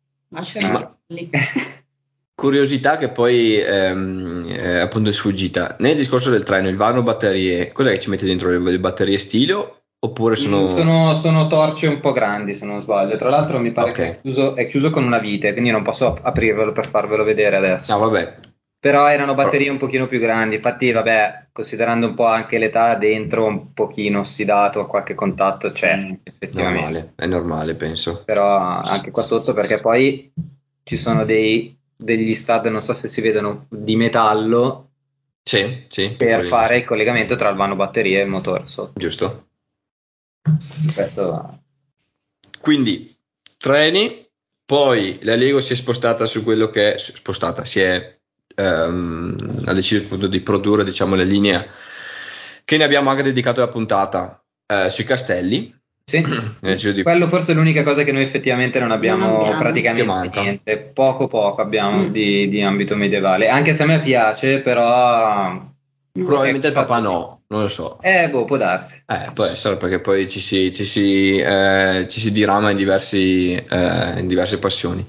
[1.07, 1.31] Lì.
[2.35, 5.75] Curiosità che poi ehm, eh, appunto è sfuggita.
[5.81, 9.19] Nel discorso del treno, il vano batterie, cos'è che ci mette dentro le, le batterie
[9.19, 9.81] stilo?
[10.01, 10.65] Oppure sono...
[10.67, 13.17] Sono, sono torce un po' grandi se non sbaglio.
[13.17, 13.97] Tra l'altro mi pare Ok.
[13.97, 17.25] che è chiuso, è chiuso con una vite, quindi non posso ap- aprirvelo per farvelo
[17.25, 17.93] vedere adesso.
[17.93, 18.35] No, vabbè.
[18.81, 20.55] Però erano batterie un pochino più grandi.
[20.55, 25.97] Infatti, vabbè, considerando un po' anche l'età, dentro un pochino ossidato a qualche contatto c'è
[25.97, 26.81] Mm, effettivamente.
[26.81, 28.23] Normale, è normale, penso.
[28.25, 30.33] Però anche qua sotto, perché poi
[30.85, 34.91] ci sono dei, degli stud, non so se si vedono, di metallo
[35.43, 36.15] Sì, sì.
[36.17, 38.93] per fare il collegamento tra il vano batterie e il motore sotto.
[38.95, 39.49] Giusto.
[40.95, 41.63] Questo
[42.61, 43.17] Quindi,
[43.57, 44.25] treni,
[44.65, 48.18] poi la Lego si è spostata su quello che è spostata, si è
[48.59, 51.65] ehm, ha deciso appunto di produrre diciamo la linea
[52.65, 55.75] che ne abbiamo anche dedicato la puntata eh, sui castelli.
[56.05, 56.21] sì.
[56.61, 59.53] Di- Quello forse è l'unica cosa che noi effettivamente non abbiamo, Non abbiamo.
[59.53, 60.41] Che praticamente manca.
[60.43, 62.07] niente, poco poco abbiamo Mm.
[62.09, 65.67] di, di ambito medievale, anche se a me piace, però...
[66.13, 67.13] Probabilmente il è stato papà così.
[67.13, 67.99] no, non lo so.
[68.03, 69.01] Eh, boh, può darsi.
[69.07, 73.53] Eh, può essere perché poi ci si, ci si, eh, ci si dirama in, diversi,
[73.55, 75.07] eh, in diverse passioni.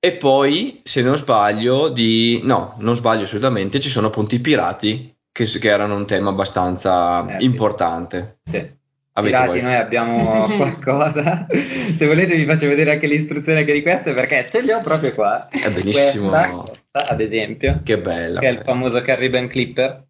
[0.00, 2.40] E poi, se non sbaglio, di...
[2.44, 7.26] no, non sbaglio assolutamente, ci sono appunto i pirati che, che erano un tema abbastanza
[7.26, 7.44] Eh, sì.
[7.44, 8.38] importante.
[8.44, 8.76] Sì.
[9.18, 9.62] Avete Pirati, voi?
[9.62, 11.46] noi abbiamo qualcosa.
[11.92, 15.12] Se volete vi faccio vedere anche l'istruzione anche di queste perché ce li ho proprio
[15.12, 15.48] qua.
[15.48, 16.28] È benissimo.
[16.28, 18.38] Questa, questa, ad esempio, Che bella.
[18.38, 20.04] che è il famoso Caribbean Clipper.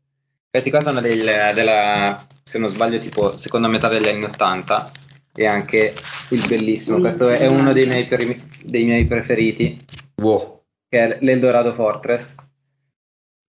[0.51, 1.24] Questi qua sono del-
[1.55, 4.90] della, se non sbaglio, tipo seconda metà degli anni 80
[5.38, 5.94] e anche
[6.31, 6.98] il bellissimo.
[6.98, 9.79] Questo è uno dei miei, primi- dei miei preferiti,
[10.20, 10.62] Wow.
[10.88, 12.35] che è l'Eldorado Fortress.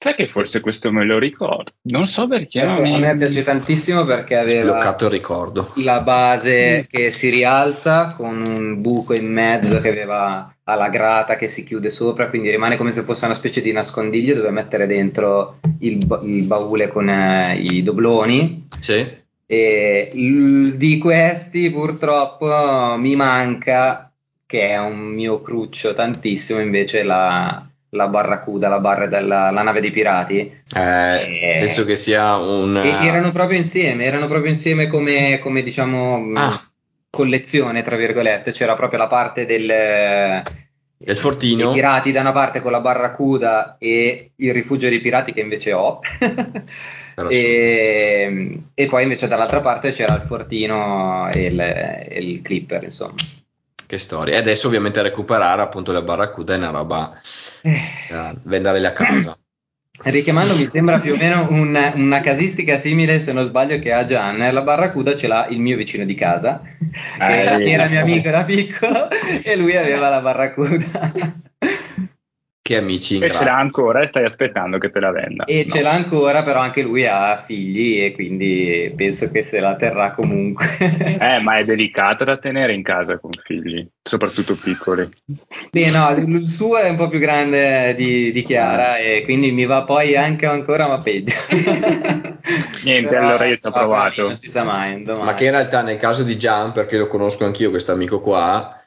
[0.01, 1.73] Sai che forse questo me lo ricordo?
[1.89, 2.59] Non so perché.
[2.61, 5.71] Questo non a mi- me piace tantissimo perché aveva Sbloccato ricordo.
[5.75, 11.35] la base che si rialza con un buco in mezzo che aveva ha la grata
[11.35, 14.85] che si chiude sopra, quindi rimane come se fosse una specie di nascondiglio dove mettere
[14.85, 18.67] dentro il, ba- il baule con eh, i dobloni.
[18.79, 19.05] Sì.
[19.51, 24.11] E di questi purtroppo mi manca,
[24.45, 29.81] che è un mio cruccio tantissimo, invece la, la Barracuda, la, barra della, la nave
[29.81, 30.37] dei pirati.
[30.39, 31.57] Eh, Eh.
[31.61, 32.77] penso che sia un...
[32.77, 36.61] E erano proprio insieme, erano proprio insieme come, come diciamo Ah.
[37.09, 38.51] collezione, tra virgolette.
[38.51, 40.43] C'era proprio la parte del,
[41.01, 41.65] Del fortino.
[41.67, 45.73] dei pirati da una parte con la barracuda e il rifugio dei pirati che invece
[45.73, 45.99] ho.
[47.29, 53.15] E, e poi invece dall'altra parte c'era il fortino e il, e il clipper, insomma.
[53.85, 54.35] Che storia.
[54.35, 57.19] E adesso ovviamente recuperare appunto la barracuda è una roba
[58.09, 59.37] da vendere a casa.
[60.01, 64.05] Richiamando mi sembra più o meno un- una casistica simile, se non sbaglio, che ha
[64.05, 64.37] Gian.
[64.37, 66.61] La barracuda ce l'ha il mio vicino di casa,
[67.17, 69.07] che Eh, era, era mio amico da piccolo,
[69.43, 71.11] e lui aveva la barracuda.
[72.69, 75.45] Che amici E ce l'ha ancora e stai aspettando che te la venda.
[75.45, 75.73] E No.
[75.73, 80.11] ce l'ha ancora, però anche lui ha figli e quindi penso che se la terrà
[80.11, 80.67] comunque.
[81.19, 85.09] Eh, ma è delicata da tenere in casa con figli, soprattutto piccoli.
[85.71, 89.65] Sì, no, il suo è un po' più grande di, di Chiara e quindi mi
[89.65, 91.33] va poi anche ancora, ma peggio.
[92.83, 94.21] Niente, Però, allora io ci ho provato.
[94.21, 95.25] lì Non si sa mai, domani.
[95.25, 98.78] Ma che in realtà nel caso di Gian, perché lo conosco anch'io questo amico qua,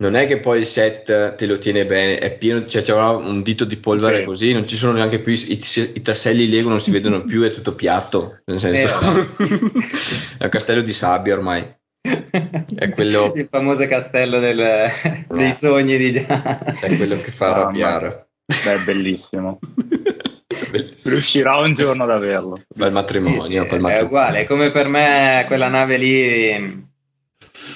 [0.00, 3.42] non è che poi il set te lo tiene bene, è pieno, cioè c'è un
[3.42, 4.24] dito di polvere Sì.
[4.24, 5.60] così, non ci sono neanche più i,
[5.94, 8.86] i- tasselli Lego, non si vedono più, è tutto piatto, nel senso
[10.38, 11.76] è un castello di sabbia ormai.
[12.00, 14.90] È quello- Il famoso castello del-
[15.28, 16.78] dei sogni di Gian.
[16.80, 18.28] È quello che fa arrabbiare.
[18.64, 19.58] Beh, è bellissimo.
[20.70, 21.14] Bellissimo.
[21.14, 22.60] Riuscirò un giorno ad averlo.
[22.74, 24.04] Bel matrimonio, Sì, sì, bel è matrimonio.
[24.04, 26.86] uguale, è come per me quella nave lì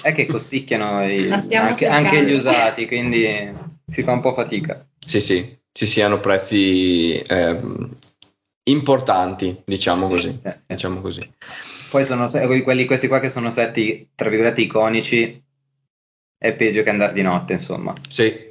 [0.03, 3.53] è che costicchiano i- anche, anche gli usati, quindi
[3.87, 4.87] si fa un po' fatica.
[5.05, 7.97] Sì, sì, ci siano prezzi ehm,
[8.65, 10.33] importanti, diciamo così.
[10.33, 10.55] Sì, sì.
[10.67, 11.31] Diciamo così.
[11.91, 12.29] Poi sono
[12.63, 15.43] quelli, questi qua che sono setti, tra virgolette, iconici,
[16.39, 17.93] è peggio che andare di notte, insomma.
[18.09, 18.51] Sì,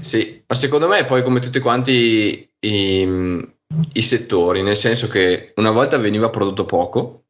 [0.00, 3.48] sì, ma secondo me poi come tutti quanti i,
[3.92, 7.25] i settori, nel senso che una volta veniva prodotto poco,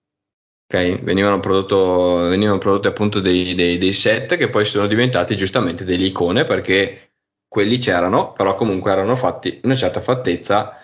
[0.68, 1.02] ok?
[1.02, 6.06] Venivano, prodotto, venivano prodotti appunto dei, dei- dei set che poi sono diventati giustamente delle
[6.06, 7.12] icone perché
[7.48, 10.80] quelli c'erano, però comunque erano fatti una certa fattezza.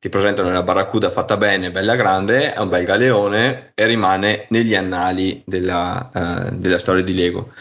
[0.00, 4.74] Ti presentano la barracuda fatta bene, bella grande, è un bel galeone e rimane negli
[4.76, 6.10] annali della,
[6.48, 7.52] eh, della storia di Lego.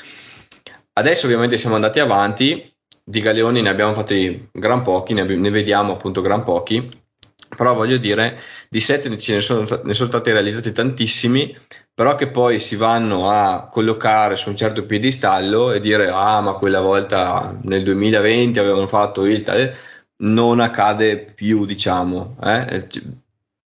[0.93, 5.93] Adesso ovviamente siamo andati avanti, di galeoni ne abbiamo fatti gran pochi, ne, ne vediamo
[5.93, 6.89] appunto gran pochi,
[7.57, 8.37] però voglio dire,
[8.69, 11.57] di set ce ne sono, ne sono stati realizzati tantissimi,
[11.91, 16.53] però che poi si vanno a collocare su un certo piedistallo e dire ah ma
[16.53, 19.73] quella volta nel 2020 avevano fatto il tal,
[20.17, 22.37] non accade più diciamo.
[22.43, 22.87] eh.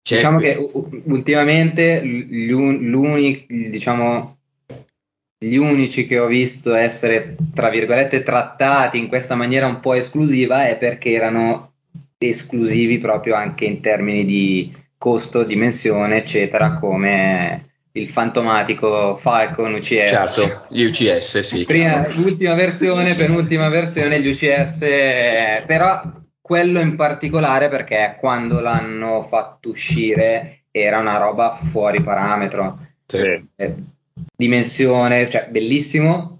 [0.01, 4.37] Diciamo que- che ultimamente gli, un- diciamo,
[5.43, 10.67] gli unici che ho visto essere, tra virgolette, trattati in questa maniera un po' esclusiva
[10.67, 11.68] è perché erano
[12.27, 20.09] esclusivi proprio anche in termini di costo, dimensione, eccetera, come il fantomatico Falcon UCS.
[20.09, 21.65] certo, gli UCS sì.
[21.65, 26.01] Prima, l'ultima versione, penultima versione, gli UCS, eh, però
[26.41, 32.87] quello in particolare perché quando l'hanno fatto uscire era una roba fuori parametro.
[33.05, 33.47] Sì.
[33.55, 33.75] Eh,
[34.35, 36.38] dimensione, cioè bellissimo,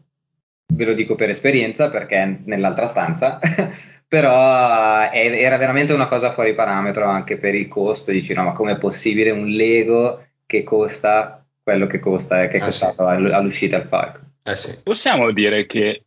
[0.74, 3.40] ve lo dico per esperienza perché è nell'altra stanza,
[4.08, 8.12] però è- era veramente una cosa fuori parametro anche per il costo.
[8.12, 12.62] Dici, no, ma com'è possibile un Lego che costa quello che costa e che è
[12.62, 14.28] Ah, costato all- all'uscita il Falcon?
[14.44, 14.82] Eh sì.
[14.82, 16.06] Possiamo dire che,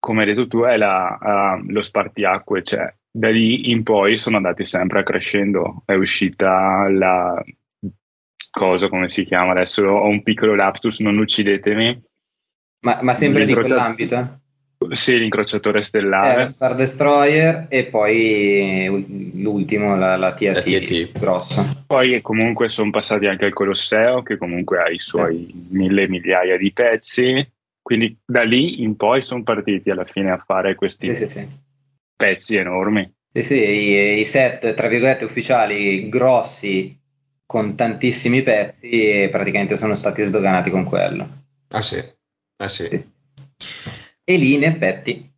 [0.00, 4.36] come hai detto tu, è la, ah, lo spartiacque, cioè da lì in poi sono
[4.36, 5.82] andati sempre crescendo.
[5.86, 7.40] È uscita la
[8.50, 9.84] cosa, come si chiama adesso?
[9.86, 12.02] Ho un piccolo lapsus, non uccidetemi.
[12.84, 14.40] Ma, ma sempre di quell'ambito?
[14.92, 16.42] Sì, l'incrociatore Eh, stellare.
[16.42, 21.18] lo Star Destroyer e poi l'ultimo, la, la TAT, La TAT.
[21.18, 21.82] grossa.
[21.86, 26.70] Poi comunque sono passati anche al Colosseo, che comunque ha i suoi mille migliaia di
[26.72, 27.50] pezzi.
[27.80, 31.48] Quindi da lì in poi sono partiti alla fine a fare questi Sì, sì, sì.
[32.16, 33.10] pezzi enormi.
[33.32, 36.94] Sì, sì, i, i set, tra virgolette, ufficiali grossi
[37.46, 41.28] con tantissimi pezzi e praticamente sono stati sdoganati con quello.
[41.68, 42.02] Ah sì.
[42.56, 42.84] Ah sì.
[44.26, 45.30] E lì, in effetti,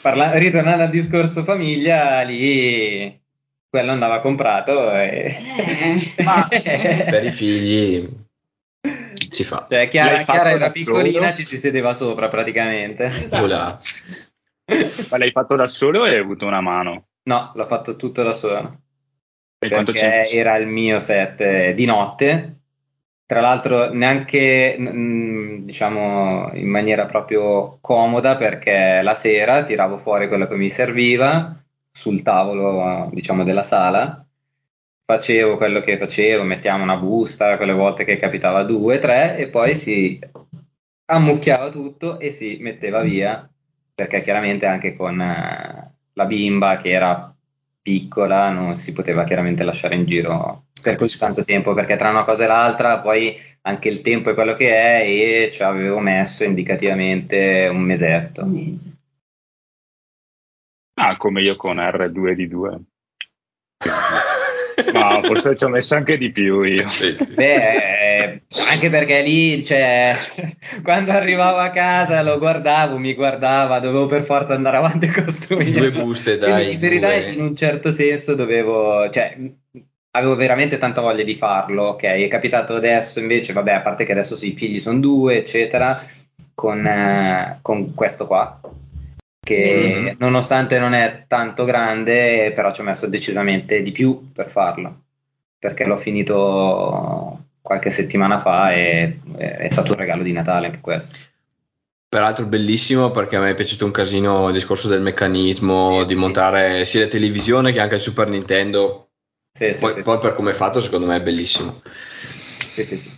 [0.00, 3.20] parla- ritornando al discorso famiglia, lì
[3.68, 5.36] quello andava comprato e...
[5.56, 8.08] Eh, ma- Per i figli
[9.28, 9.66] si fa.
[9.68, 11.36] Cioè, Chiara, Chiara era piccolina, solo?
[11.36, 13.04] ci si sedeva sopra praticamente.
[13.04, 13.82] esatto.
[15.10, 17.08] Ma l'hai fatto da solo o hai avuto una mano?
[17.24, 18.60] No, l'ho fatto tutto da sola.
[19.58, 22.60] Quanto perché era il mio set di notte.
[23.26, 30.46] Tra l'altro, neanche mm, diciamo in maniera proprio comoda, perché la sera tiravo fuori quello
[30.46, 31.56] che mi serviva
[31.90, 34.24] sul tavolo, diciamo, della sala.
[35.06, 39.74] Facevo quello che facevo, mettiamo una busta, quelle volte che capitava due, tre, e poi
[39.74, 40.18] si
[41.06, 43.48] ammucchiava tutto e si metteva via,
[43.94, 47.34] perché chiaramente anche con eh, la bimba che era
[47.82, 52.24] piccola non si poteva chiaramente lasciare in giro per così tanto tempo, perché tra una
[52.24, 56.44] cosa e l'altra poi anche il tempo è quello che è e ci avevo messo
[56.44, 58.46] indicativamente un mesetto.
[60.96, 62.80] Ah, come io con R2D2.
[64.92, 66.88] Ma forse ci ho messo anche di più io.
[66.90, 67.34] Sì, sì.
[67.34, 70.14] Beh, anche perché lì, cioè,
[70.82, 75.90] quando arrivavo a casa lo guardavo, mi guardava, dovevo per forza andare avanti a costruire.
[75.90, 76.74] Due buste, dai.
[76.74, 79.36] in verità, in un certo senso, dovevo, cioè,
[80.16, 81.84] avevo veramente tanta voglia di farlo.
[81.90, 85.38] Ok, è capitato adesso invece, vabbè, a parte che adesso sì, i figli sono due,
[85.38, 86.04] eccetera,
[86.54, 88.60] con, eh, con questo qua.
[89.42, 90.16] Che Mhm.
[90.18, 95.00] nonostante non è tanto grande, però ci ho messo decisamente di più per farlo
[95.58, 100.80] perché l'ho finito qualche settimana fa e e è stato un regalo di Natale anche
[100.80, 101.18] questo.
[102.08, 106.14] Peraltro bellissimo perché a me è piaciuto un casino il discorso del meccanismo, Sì, di
[106.14, 109.03] montare sia la televisione che anche il Super Nintendo.
[109.56, 111.80] Sì, sì, Poi, sì, poi per come è fatto, secondo me è bellissimo.
[112.74, 113.10] sì, sì, sì.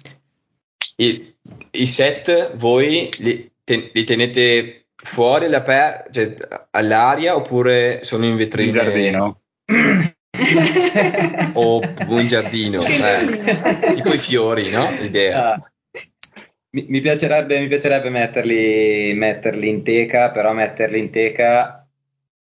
[0.98, 1.34] I,
[1.72, 6.34] i set voi li, ten- li tenete fuori all'aper- cioè,
[6.70, 9.42] all'aria oppure sono in In vetrine giardino.
[11.54, 11.80] o
[12.20, 12.82] in giardino?
[12.82, 14.90] In Eh, tipo i fiori, no?
[15.00, 15.54] L'idea.
[15.54, 15.70] Ah,
[16.70, 21.86] mi, mi piacerebbe, mi piacerebbe metterli, metterli in teca, però metterli in teca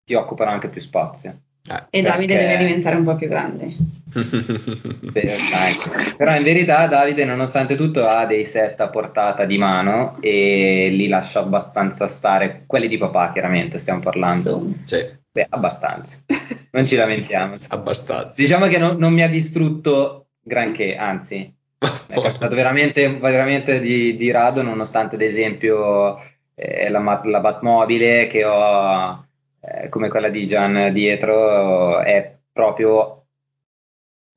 [0.04, 1.42] ti occupano anche più spazio.
[1.68, 1.98] Eh.
[1.98, 3.76] E Davide Perché- deve diventare un po' più grande.
[6.16, 11.08] Però in verità Davide, nonostante tutto, ha dei set a portata di mano e li
[11.08, 12.64] lascia abbastanza stare.
[12.66, 14.72] Quelli di papà, chiaramente, stiamo parlando.
[14.84, 16.18] Sì, Beh, abbastanza.
[16.76, 17.54] Non ci lamentiamo.
[17.68, 18.32] abbastanza.
[18.34, 24.30] Diciamo che non, non mi ha distrutto granché, anzi, è capitato veramente, veramente di, di
[24.30, 26.18] rado, nonostante ad esempio
[26.54, 29.25] eh, la, la Batmobile che ho,
[29.60, 33.26] eh, come quella di Gian dietro, è proprio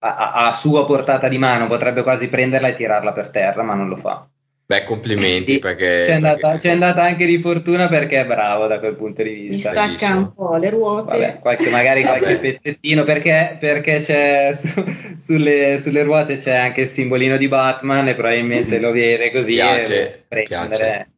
[0.01, 3.89] a, a- sua portata di mano, potrebbe quasi prenderla e tirarla per terra, ma non
[3.89, 4.27] lo fa.
[4.65, 6.05] Beh, complimenti Sì, perché...
[6.05, 9.29] C'è andata, perché- c'è andata anche di fortuna perché è bravo da quel punto di
[9.31, 9.71] Mi vista.
[9.71, 11.05] sta- stacca un po' le ruote.
[11.17, 14.83] Vabbè, qualche- magari qualche pezzettino perché, perché c'è su-
[15.17, 20.13] sulle, sulle ruote c'è anche il simbolino di Batman e probabilmente lo vede così Piace,
[20.13, 21.11] e prendere.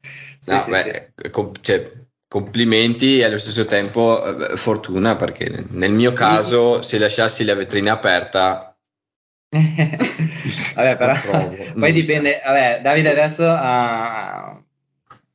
[0.00, 1.30] Sì, No, sì, beh, sì.
[1.30, 1.92] com- cioè,
[2.28, 7.92] complimenti e allo stesso tempo eh, fortuna perché nel mio caso se lasciassi la vetrina
[7.94, 8.76] aperta
[9.50, 11.14] Vabbè, però
[11.78, 12.40] poi dipende.
[12.44, 14.60] Vabbè, Davide adesso ha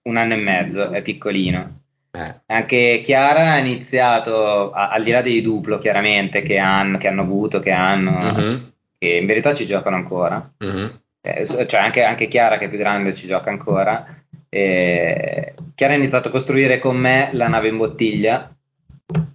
[0.04, 1.82] un anno e mezzo, è piccolino.
[2.12, 7.08] eh, Anche Chiara ha iniziato, a- al di là dei duplo chiaramente che hanno, che
[7.08, 10.54] hanno avuto, che hanno, mhm, che in verità ci giocano ancora.
[10.60, 11.02] mhm.
[11.26, 14.06] Eh, cioè anche, anche Chiara che è più grande ci gioca ancora.
[14.50, 15.54] E
[15.84, 18.56] Chiara ha iniziato a costruire con me la nave in bottiglia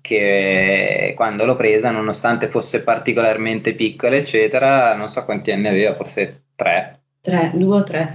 [0.01, 6.45] che quando l'ho presa, nonostante fosse particolarmente piccola, eccetera, non so quanti anni aveva, forse
[6.57, 7.01] tre.
[7.21, 8.15] Tre, due o tre.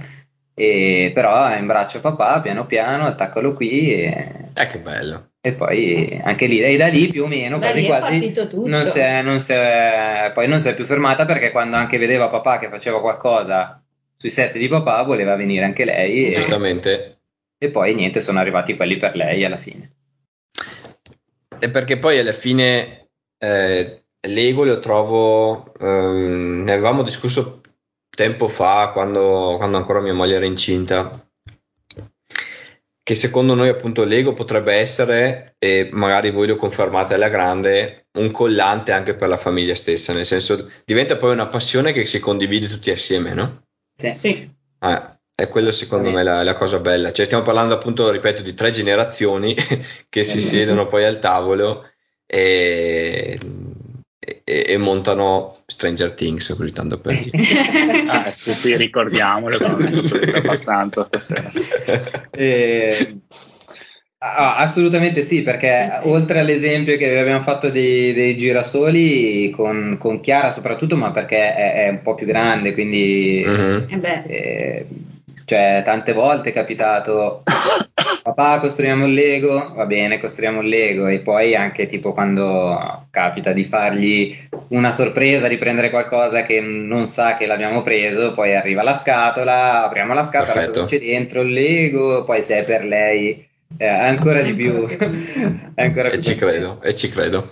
[0.52, 5.28] E, però in braccio papà, piano piano, attaccalo qui e, Eh, che bello.
[5.40, 8.68] e poi anche lì, e da lì più o meno, Da quasi quasi, partito tutto.
[8.68, 11.98] non si è, non si è- poi non si è più fermata perché quando anche
[11.98, 13.80] vedeva papà che faceva qualcosa
[14.16, 16.92] sui set di papà, voleva venire anche lei e, Giustamente.
[17.03, 17.03] e
[17.70, 19.92] poi niente, sono arrivati quelli per lei alla fine.
[21.58, 23.08] E perché poi alla fine
[23.38, 27.60] eh, Lego lo trovo, ehm, ne avevamo discusso
[28.14, 31.10] tempo fa quando, quando ancora mia moglie era incinta,
[33.02, 38.30] che secondo noi appunto Lego potrebbe essere, e magari voi lo confermate alla grande, un
[38.30, 42.66] collante anche per la famiglia stessa, nel senso diventa poi una passione che si condivide
[42.66, 43.64] tutti assieme, no?
[44.12, 44.50] Sì.
[44.80, 47.12] Eh, è quello secondo me la, la cosa bella.
[47.12, 49.54] Cioè, stiamo parlando appunto, ripeto, di tre generazioni
[50.08, 51.90] che si siedono poi al tavolo
[52.26, 53.38] e,
[54.44, 57.32] e- e montano Stranger Things, così tanto per dire.
[58.06, 61.50] Ah, sì, sì, ricordiamolo, abbastanza stasera.
[62.30, 63.16] Eh,
[64.18, 66.08] ah, assolutamente sì, perché Sì, sì.
[66.08, 71.86] oltre all'esempio che abbiamo fatto dei, dei girasoli con, con Chiara soprattutto, ma perché è,
[71.86, 73.86] è un po' più grande, quindi Mhm.
[73.90, 74.86] Eh beh, eh,
[75.44, 77.42] cioè tante volte è capitato
[78.22, 83.52] papà costruiamo il Lego, va bene costruiamo il Lego e poi anche tipo quando capita
[83.52, 84.36] di fargli
[84.68, 89.84] una sorpresa, di prendere qualcosa che non sa che l'abbiamo preso, poi arriva la scatola,
[89.84, 90.80] apriamo la scatola, Perfetto.
[90.82, 94.88] cosa c'è dentro il Lego, poi se è per lei eh, ancora di più, Ancora
[94.88, 95.72] più contenta.
[95.74, 97.48] è ancora più E ci credo, e ci credo.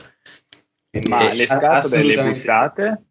[1.09, 3.03] Ma Eh, le scatole le buttate?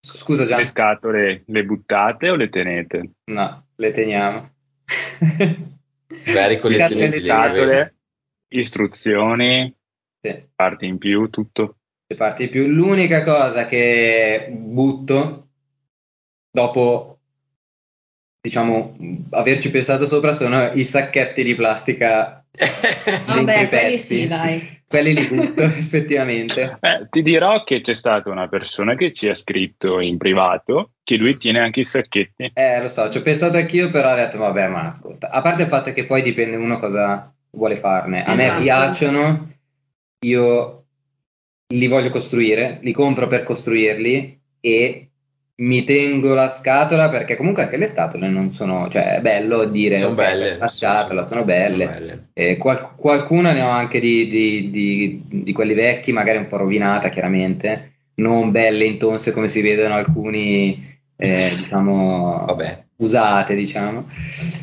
[0.00, 3.10] Scusa Gian, Le scatole le buttate o le tenete?
[3.26, 4.50] no, le teniamo.
[6.24, 7.26] Veri Le collezionisti vedi?
[7.26, 7.94] scatole,
[8.48, 9.74] istruzioni,
[10.20, 10.44] Sì.
[10.54, 11.76] parti in più, tutto.
[12.06, 12.66] le parti di più.
[12.68, 15.48] L'unica cosa che butto
[16.50, 17.18] dopo,
[18.40, 18.96] diciamo,
[19.30, 22.44] averci pensato sopra sono i sacchetti di plastica
[23.26, 24.77] vabbè, i quelli sì, dai.
[24.88, 26.78] Quelli li butto effettivamente.
[26.80, 31.16] Eh, ti dirò che c'è stata una persona che ci ha scritto in privato che
[31.16, 32.50] lui tiene anche i sacchetti.
[32.54, 35.30] Eh, lo so, ci ho pensato anch'io, però ho detto, vabbè, ma ascolta.
[35.30, 38.24] A parte il fatto che poi dipende uno cosa vuole farne.
[38.24, 38.54] A Esatto.
[38.54, 39.52] me piacciono,
[40.24, 40.84] io
[41.74, 45.07] li voglio costruire, li compro per costruirli e
[45.60, 49.98] mi tengo la scatola perché comunque anche le scatole non sono, cioè è bello dire
[49.98, 50.56] Sono belle.
[50.56, 51.28] la scatola sì.
[51.30, 51.84] sono belle.
[51.84, 52.28] Sono belle.
[52.32, 56.58] Eh, qual- qualcuna ne ho anche di, di- di- di quelli vecchi, magari un po'
[56.58, 62.84] rovinata chiaramente, non belle intonse come si vedono alcuni, eh, diciamo, Vabbè.
[62.98, 64.06] usate, diciamo.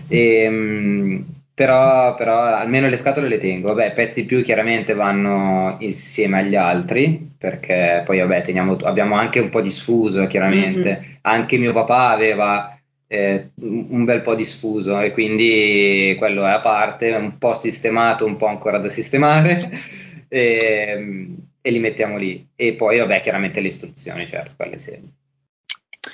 [0.08, 1.26] Ehm,
[1.56, 3.70] però, però almeno le scatole le tengo.
[3.70, 9.50] Vabbè, pezzi più chiaramente vanno insieme agli altri, perché poi vabbè, teniamo, abbiamo anche un
[9.50, 11.20] po' di sfuso, chiaramente.
[11.22, 12.78] Anche mio papà aveva
[13.08, 18.26] eh, un bel po' di sfuso e quindi quello è a parte, un po' sistemato,
[18.26, 19.72] un po' ancora da sistemare.
[20.28, 22.48] ehm, E, li mettiamo lì.
[22.54, 25.00] E poi, vabbè, chiaramente le istruzioni, certo, quelle sì.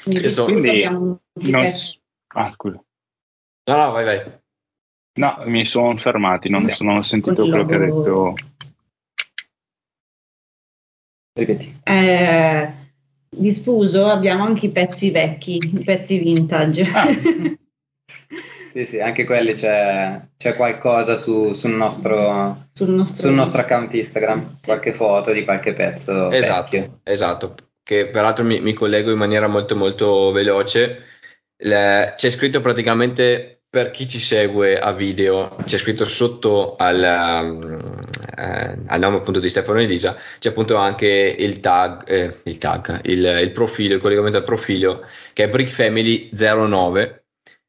[0.03, 0.83] Quindi, quindi
[1.51, 1.65] Non
[2.27, 2.83] ah, scusa.
[3.65, 4.40] No, no, vai, vai.
[5.19, 6.83] No, mi sono fermati, non, Sì.
[6.83, 8.33] non ho sentito quello che ha detto.
[11.33, 11.79] Ripeti.
[11.83, 12.73] Eh,
[13.29, 16.83] di sfuso abbiamo anche i pezzi vecchi, i pezzi vintage.
[16.93, 17.07] Ah.
[18.71, 23.93] Sì, sì, anche quelli c'è, c'è qualcosa su- sul nostro, sul nostro, sul nostro account
[23.93, 26.99] Instagram, qualche foto di qualche pezzo Esatto, vecchio.
[27.03, 27.55] esatto.
[27.83, 30.99] Che peraltro mi, mi collego in maniera molto molto veloce.
[31.57, 37.01] Le- c'è scritto praticamente per chi ci segue a video, c'è scritto sotto al,
[38.37, 42.57] eh, al nome appunto di Stefano e Elisa, c'è appunto anche il tag, eh, il,
[42.57, 47.23] tag il, il profilo, il collegamento al profilo che è Brick Family 09.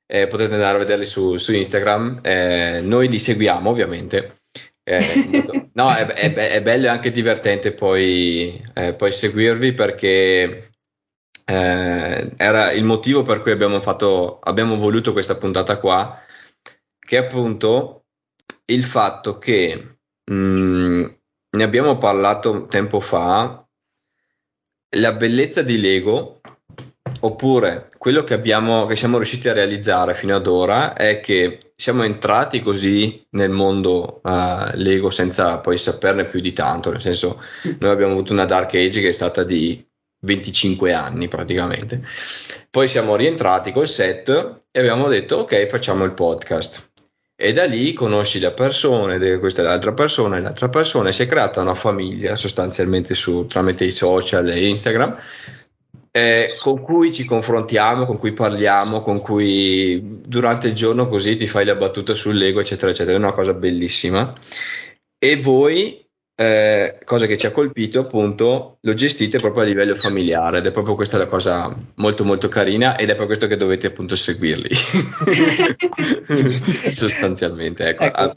[0.05, 2.18] Eh, potete andare a vederli su, su Instagram.
[2.22, 4.40] Eh, noi li seguiamo ovviamente.
[4.82, 10.72] Eh, molto- no, è, è è bello e anche divertente poi, eh, poi seguirli perché
[11.53, 16.18] eh, era il motivo per cui abbiamo fatto, abbiamo voluto questa puntata qua,
[16.98, 18.07] che è appunto
[18.66, 21.05] il fatto che mh,
[21.50, 23.66] ne abbiamo parlato tempo fa,
[24.96, 26.40] la bellezza di Lego,
[27.20, 32.03] oppure quello che abbiamo, che siamo riusciti a realizzare fino ad ora è che siamo
[32.03, 37.42] entrati così nel mondo eh, Lego senza poi saperne più di tanto, nel senso
[37.78, 39.86] noi abbiamo avuto una Dark Age che è stata di
[40.23, 42.03] 25 anni praticamente.
[42.70, 46.91] Poi siamo rientrati col set e abbiamo detto ok, facciamo il podcast.
[47.35, 51.23] E da lì conosci le persone, de- questa è l'altra persona, l'altra persona, e si
[51.23, 55.18] è creata una famiglia sostanzialmente su, tramite i social e Instagram,
[56.12, 61.49] eh, con cui ci confrontiamo, con cui parliamo, con cui durante il giorno così ti
[61.49, 63.16] fai la battuta sul Lego, eccetera, eccetera.
[63.16, 64.33] È una cosa bellissima.
[65.18, 66.01] E voi,
[66.35, 70.70] eh, cosa che ci ha colpito, appunto, lo gestite proprio a livello familiare ed è
[70.70, 74.70] proprio questa la cosa molto molto carina ed è per questo che dovete appunto seguirli.
[76.89, 78.20] Sostanzialmente, ecco, Ecco.
[78.20, 78.35] a-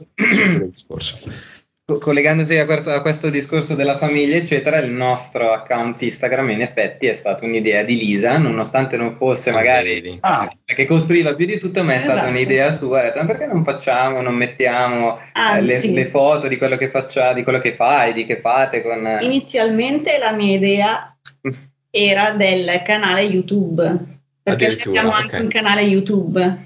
[1.88, 7.06] Collegandosi a questo, a questo discorso della famiglia, eccetera, il nostro account Instagram in effetti
[7.06, 10.18] è stata un'idea di Lisa, nonostante non fosse Ah, magari.
[10.22, 12.32] Ah, che costruiva più di tutto, ma è stata Esatto.
[12.32, 13.00] un'idea sua.
[13.00, 16.90] Ha detto, ma perché non facciamo, non mettiamo eh, le, le foto di quello che
[16.90, 19.20] faccia, di quello che fai, di che fate con...
[19.22, 21.16] Inizialmente la mia idea
[21.92, 23.98] era del canale YouTube,
[24.42, 25.42] perché abbiamo anche ok.
[25.44, 26.58] un canale YouTube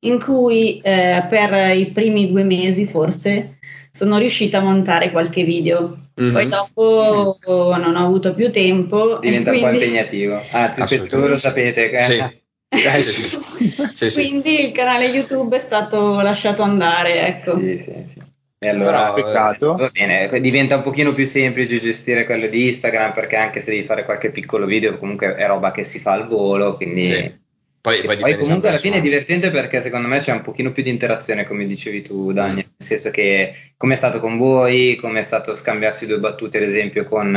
[0.00, 3.51] in cui eh, per i primi due mesi forse
[3.92, 5.98] sono riuscita a montare qualche video.
[6.14, 6.32] Mhm.
[6.32, 7.38] Poi dopo
[7.78, 9.20] non ho avuto più tempo.
[9.20, 10.34] e Diventa un po' quindi- impegnativo.
[10.50, 11.16] Anzi, Assolutamente.
[11.16, 12.02] voi lo sapete.
[12.02, 12.40] Sì.
[12.74, 13.28] Eh, sì,
[13.92, 14.08] sì.
[14.10, 14.28] Sì.
[14.30, 17.58] Quindi il canale YouTube è stato lasciato andare, ecco.
[17.58, 18.22] Sì, sì, sì.
[18.58, 19.74] E allora, Però, peccato.
[19.74, 23.82] va bene, diventa un pochino più semplice gestire quello di Instagram perché anche se devi
[23.82, 27.40] fare qualche piccolo video comunque è roba che si fa al volo, quindi...
[27.84, 28.02] Sì.
[28.02, 30.84] Poi, poi poi comunque alla fine è divertente perché secondo me c'è un pochino più
[30.84, 32.34] di interazione, come dicevi tu, Mm.
[32.34, 36.58] Daniel, nel senso che come è stato con voi, come è stato scambiarsi due battute,
[36.58, 37.34] ad esempio, con,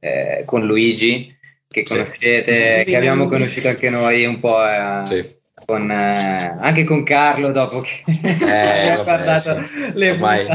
[0.00, 1.36] eh, con Luigi,
[1.68, 1.92] che Sì.
[1.94, 5.36] conoscete, che abbiamo conosciuto anche noi un po', eh, Sì.
[5.66, 9.90] con, eh, anche con Carlo dopo che vabbè, abbiamo guardato sì.
[9.92, 10.46] le Ormai-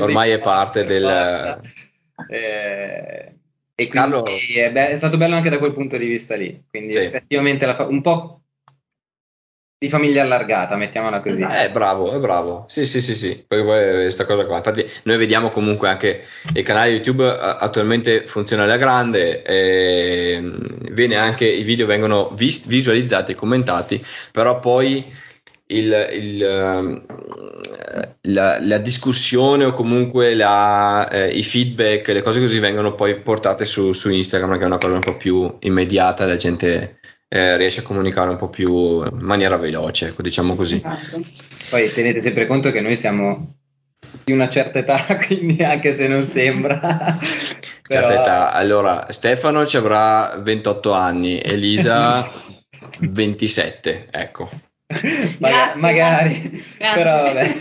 [0.00, 1.60] ormai è parte del-.
[2.28, 3.32] Eh,
[3.74, 6.64] e Carlo- è, be- è stato bello anche da quel punto di vista lì.
[6.68, 6.98] Quindi Sì.
[6.98, 8.42] effettivamente fa- un po'
[9.82, 11.42] di famiglia allargata, mettiamola così.
[11.42, 12.66] Eh, bravo, è bravo.
[12.68, 13.44] Sì, sì, sì, sì.
[13.44, 14.58] Poi questa cosa qua.
[14.58, 16.22] Infatti, noi vediamo comunque anche
[16.54, 19.42] il canale YouTube eh, attualmente funziona alla grande.
[19.42, 25.04] e, mh, viene anche, i video vengono vis- visualizzati commentati, però poi
[25.76, 27.04] il, il, ehm,
[28.22, 33.64] la, la discussione o comunque la, eh, i feedback, le cose così vengono poi portate
[33.64, 37.80] su, su, Instagram, che è una cosa un po' più immediata, la gente eh, riesce
[37.80, 40.76] a comunicare un po' più in maniera veloce, ecco, diciamo così.
[40.76, 41.24] Esatto.
[41.70, 43.56] Poi tenete sempre conto che noi siamo
[44.24, 46.78] di una certa età, quindi anche se non sembra.
[47.92, 48.08] Però...
[48.08, 48.52] Certa età.
[48.52, 52.30] Allora, Stefano ci avrà 28 anni, Elisa
[53.00, 54.48] 27, ecco.
[55.38, 57.02] Maga- magari, Grazie.
[57.02, 57.56] però vabbè.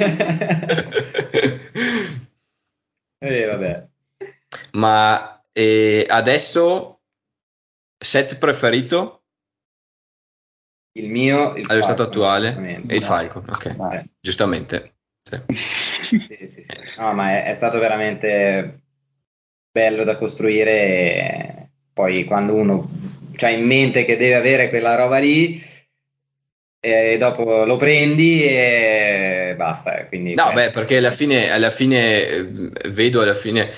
[3.20, 3.88] eh, vabbè.
[4.72, 7.00] Ma eh, adesso
[7.98, 9.24] set preferito?
[10.94, 14.10] Il mio, il allo stato attuale, e il Falcon, ok, Vai.
[14.20, 14.96] giustamente.
[15.24, 15.40] Sì.
[16.28, 16.74] sì, sì, sì.
[16.98, 18.82] No, ma è, è, stato veramente
[19.72, 20.72] bello da costruire.
[20.72, 22.90] E poi quando uno
[23.40, 25.64] ha in mente che deve avere quella roba lì,
[26.84, 30.00] e dopo lo prendi e basta.
[30.00, 33.72] Eh, quindi, no, beh, perché alla fine, alla fine eh, vedo alla fine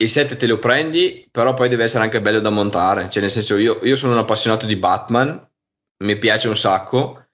[0.00, 3.10] il set te lo prendi, però poi deve essere anche bello da montare.
[3.10, 5.44] Cioè, nel senso, io, io sono un appassionato di Batman,
[6.04, 7.24] mi piace un sacco.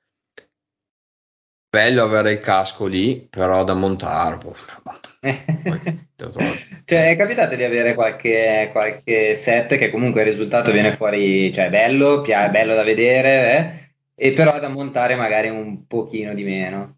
[1.68, 4.38] Bello avere il casco lì, però da montare.
[4.38, 4.56] Boh,
[6.86, 11.68] cioè, è capitato di avere qualche, qualche, set che comunque il risultato viene fuori, cioè
[11.68, 13.83] bello, pia- bello da vedere, eh?
[14.14, 16.96] E però da montare magari un pochino di meno.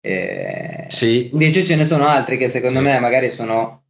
[0.00, 1.30] Eh, sì.
[1.32, 2.84] Invece ce ne sono altri che secondo sì.
[2.84, 3.82] me magari sono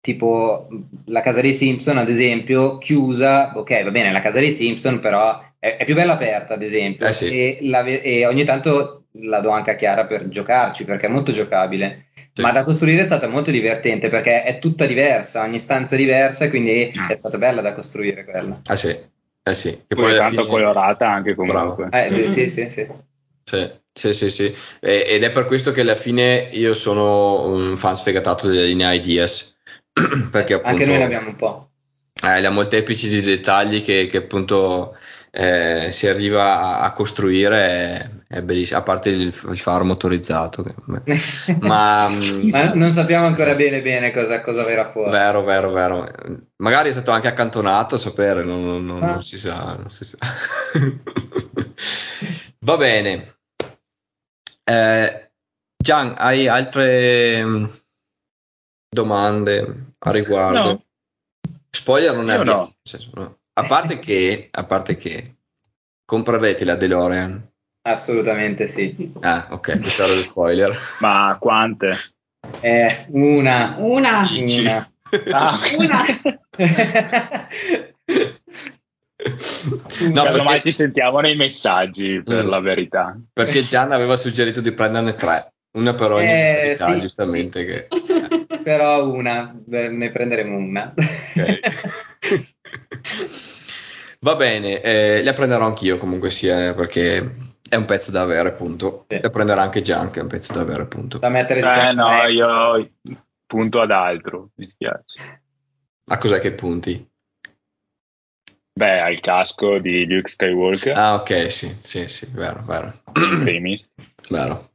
[0.00, 0.68] tipo
[1.06, 5.42] la casa dei Simpson, ad esempio, chiusa, ok, va bene, la casa dei Simpson, però
[5.58, 7.28] è, è più bella aperta, ad esempio, eh sì.
[7.28, 11.32] e, la, e, ogni tanto la do anche a Chiara per giocarci, perché è molto
[11.32, 12.08] giocabile.
[12.34, 12.42] Sì.
[12.42, 16.50] Ma da costruire è stata molto divertente perché è tutta diversa, ogni stanza è diversa,
[16.50, 17.08] quindi mm.
[17.08, 18.60] è stata bella da costruire quella.
[18.66, 18.94] Ah sì,
[19.46, 20.48] eh sì, che poi, poi è tanto fine...
[20.48, 21.88] colorata anche comunque.
[21.92, 22.24] Eh, mm-hmm.
[22.24, 22.88] sì, sì, sì.
[23.44, 24.56] Sì, sì, sì, sì.
[24.80, 28.94] E, ed è per questo che alla fine io sono un fan sfegatato delle linee
[28.96, 29.54] Ideas.
[29.92, 31.68] Perché appunto, Anche noi ne abbiamo un po'.
[32.22, 34.96] Eh, le molteplici di dettagli che, che appunto
[35.36, 37.58] eh, si arriva a, a costruire
[38.28, 40.62] è, è, bellissimo, a parte il, il faro motorizzato.
[40.62, 40.74] Che,
[41.58, 45.10] ma, ma, non sappiamo ancora bene bene cosa, cosa verrà fuori.
[45.10, 46.08] Vero, vero, vero.
[46.58, 49.12] Magari è stato anche accantonato, sapere, non, non, non, ah.
[49.14, 49.74] non si sa.
[49.74, 50.18] Non si sa.
[52.60, 53.38] Va bene.
[54.62, 55.30] Eh,
[55.76, 57.64] Gian, hai altre mm,
[58.88, 60.68] domande a riguardo?
[60.68, 60.84] No.
[61.70, 62.72] Spoiler non è no.
[63.14, 63.38] no.
[63.56, 65.34] A parte che, a parte che
[66.04, 67.52] comprerete la DeLorean?
[67.82, 69.12] Assolutamente sì.
[69.20, 70.78] Ah, ok, questo era lo spoiler.
[71.00, 71.92] Ma quante?
[72.60, 73.76] Eh, una.
[73.78, 74.28] Una.
[74.32, 74.90] Una.
[75.30, 75.58] Ah.
[75.78, 76.04] una.
[80.10, 80.42] No, perché...
[80.42, 82.48] mai ti sentiamo nei messaggi per mm.
[82.48, 83.16] la verità.
[83.32, 87.60] Perché Gian aveva suggerito di prenderne tre, una per ogni eh, verità, sì, giustamente.
[87.60, 87.66] Sì.
[87.66, 88.58] Che...
[88.64, 90.92] Però una, ne prenderemo una.
[90.96, 91.60] Okay.
[94.24, 97.36] Va bene, eh, la prenderò anch'io comunque sia perché
[97.68, 99.04] è un pezzo da avere, appunto.
[99.06, 99.20] Sì.
[99.20, 101.18] La prenderà anche Gian, che è un pezzo da avere, appunto.
[101.18, 102.90] Da mettere di eh no, io
[103.44, 105.42] punto ad altro, mi spiace.
[106.06, 107.06] A cos'è che punti?
[108.72, 110.96] Beh, al casco di Luke Skywalker.
[110.96, 113.02] Ah, ok, sì, sì, sì, vero, vero.
[113.12, 113.92] Primis.
[114.30, 114.70] Vero.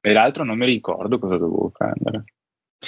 [0.00, 2.24] E l'altro non mi ricordo cosa dovevo prendere.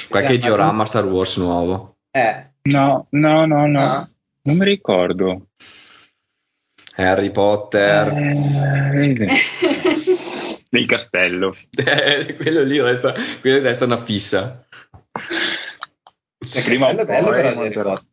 [0.09, 1.99] Qualche diorama Star Wars nuovo?
[2.11, 2.53] Eh.
[2.63, 3.67] No, no, no, no.
[3.67, 4.14] no.
[4.47, 5.49] Non mi ricordo.
[6.97, 8.09] Harry Potter.
[8.09, 9.41] Eh,
[10.69, 11.55] il castello.
[11.71, 14.67] Eh, quello lì resta, quello resta una fissa.
[16.65, 18.05] Prima bello, bello però di Harry Potter.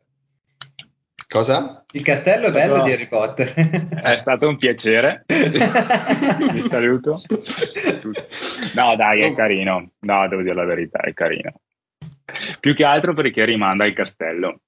[1.28, 1.86] Cosa?
[1.92, 2.84] Il castello è bello no.
[2.84, 3.54] di Harry Potter.
[4.02, 5.26] È stato un piacere.
[5.28, 7.22] Vi saluto.
[8.76, 9.92] No, dai, è carino.
[10.00, 11.56] No, devo dire la verità, è carino.
[12.62, 14.62] Più che altro perché rimanda al castello.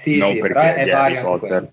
[0.00, 1.72] Sì, non sì, però è vario Potter.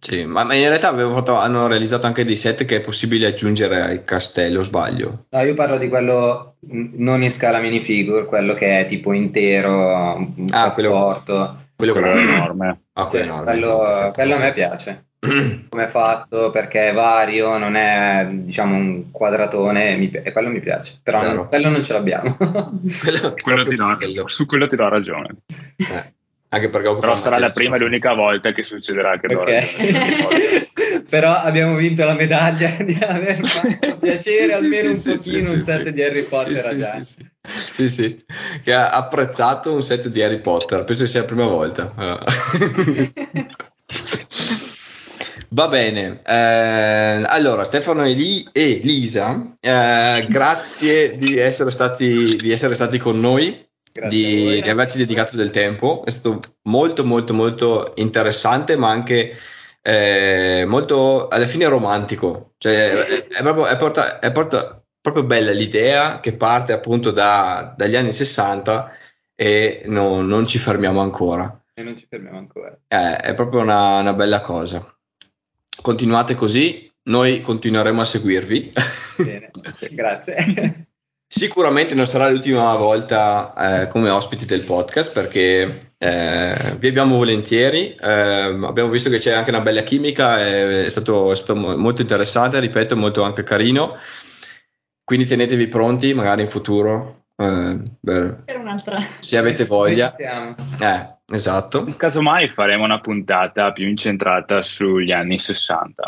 [0.00, 4.04] Sì, ma in realtà fatto, hanno realizzato anche dei set che è possibile aggiungere al
[4.04, 5.26] castello, sbaglio?
[5.30, 10.48] No, io parlo di quello non in scala minifigure, quello che è tipo intero, un
[10.50, 11.68] ah, quello, porto.
[11.76, 12.80] Quello, quello è enorme.
[12.92, 13.44] Ah, sì, enorme.
[13.44, 15.04] Quello, quello a me piace.
[15.68, 20.60] Come è fatto, perché è vario, non è diciamo un quadratone, mi, e quello mi
[20.60, 21.00] piace.
[21.02, 22.36] Però non, quello non ce l'abbiamo.
[23.00, 25.28] quello, quello ti do, su quello ti do ragione.
[25.76, 26.12] Eh.
[26.54, 30.68] Anche perché Però sarà la prima e l'unica volta che succederà che okay.
[31.10, 35.50] Però abbiamo vinto la medaglia di aver fatto piacere sì, almeno sì, un sì, pochino
[35.50, 37.26] un set di Harry Potter sì, sì,
[37.72, 38.24] sì, sì,
[38.62, 41.92] che ha apprezzato un set di Harry Potter, penso sia la prima volta.
[45.54, 52.50] Va bene, eh, allora Stefano e, Li- e Lisa, eh, grazie di essere, stati, di
[52.50, 53.64] essere stati con noi,
[54.08, 59.36] di, di, averci dedicato del tempo, è stato molto molto molto interessante ma anche
[59.80, 65.52] eh, molto alla fine romantico, cioè, è, è, proprio, è, porta, è porta, proprio bella
[65.52, 68.90] l'idea che parte appunto da, dagli anni 60
[69.36, 71.62] e no, non ci fermiamo ancora.
[71.72, 72.76] E non ci fermiamo ancora.
[72.88, 74.93] Eh, è proprio una, una bella cosa
[75.82, 78.72] continuate così, noi continueremo a seguirvi.
[79.18, 79.50] Bene,
[79.90, 80.86] grazie.
[81.26, 87.94] Sicuramente non sarà l'ultima volta eh, come ospiti del podcast perché eh, vi abbiamo volentieri,
[87.94, 92.60] eh, abbiamo visto che c'è anche una bella chimica, è stato, è stato molto interessante,
[92.60, 93.96] ripeto, molto anche carino,
[95.02, 99.04] quindi tenetevi pronti magari in futuro eh, per, per un'altra.
[99.18, 100.14] Se avete voglia.
[100.14, 101.84] Eh, esatto.
[101.96, 106.04] Casomai faremo una puntata più incentrata sugli anni 60.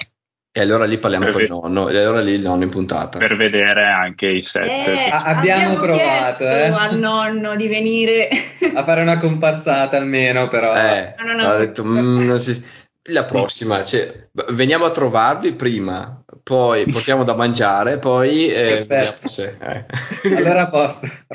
[0.56, 3.18] E allora lì parliamo con il nonno, e allora lì il nonno in puntata.
[3.18, 4.64] Per vedere anche i set.
[4.64, 6.68] Eh, abbiamo, abbiamo provato eh.
[6.68, 8.30] al nonno di venire
[8.74, 10.74] a fare una comparsata almeno, però.
[10.74, 11.50] Eh, no, no, no.
[11.50, 12.64] Ho detto, mm, si...
[13.08, 18.86] la prossima, cioè, veniamo a trovarvi prima, poi portiamo da mangiare, poi eh,
[19.26, 19.84] se, eh.
[20.38, 21.06] allora a posto.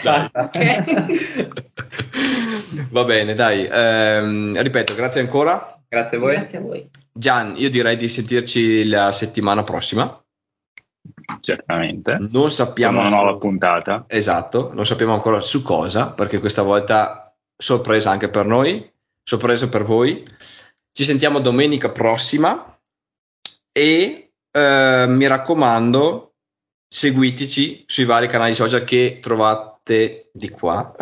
[2.89, 3.67] Va bene, dai.
[3.69, 5.79] Ehm, ripeto, grazie ancora.
[5.87, 6.35] Grazie a voi.
[6.35, 6.89] Grazie a voi.
[7.11, 10.21] Gian, io direi di sentirci la settimana prossima.
[11.41, 12.17] Certamente.
[12.29, 12.97] Non sappiamo.
[12.97, 14.05] Con una nuova puntata.
[14.07, 18.89] Esatto, non sappiamo ancora su cosa, perché questa volta sorpresa anche per noi,
[19.23, 20.25] sorpresa per voi.
[20.93, 22.77] Ci sentiamo domenica prossima
[23.71, 26.33] e eh, mi raccomando,
[26.87, 30.93] seguiteci sui vari canali social che trovate di qua.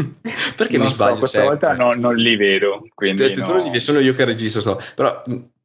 [0.56, 1.12] Perché non mi sbaglio?
[1.12, 1.58] So, questa sempre?
[1.58, 2.86] volta no, non li vedo.
[2.94, 3.70] Quindi tu, no.
[3.70, 4.82] tu, sono io che registro, sto.
[4.94, 5.22] però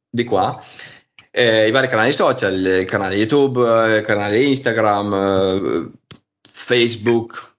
[0.08, 0.62] di qua.
[1.30, 5.90] Eh, I vari canali social, il canale YouTube, il canale Instagram, eh,
[6.50, 7.54] Facebook,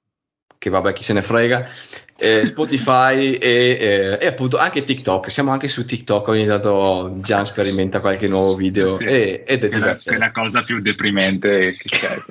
[0.57, 1.69] che vabbè chi se ne frega,
[2.17, 5.31] eh, Spotify e, e, appunto anche TikTok.
[5.31, 6.27] Siamo anche su TikTok.
[6.29, 10.09] Ogni tanto Gian sperimenta qualche nuovo video sì, e, ed è divertente.
[10.09, 12.17] È la cosa più deprimente che c'è.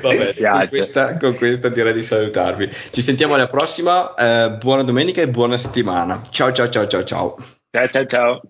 [0.00, 2.70] Vabbè, con questa, con questa, direi di salutarvi.
[2.90, 4.14] Ci sentiamo alla prossima.
[4.14, 6.22] Eh, buona domenica e buona settimana.
[6.30, 7.36] Ciao ciao ciao ciao ciao.
[7.70, 8.40] Ciao ciao ciao.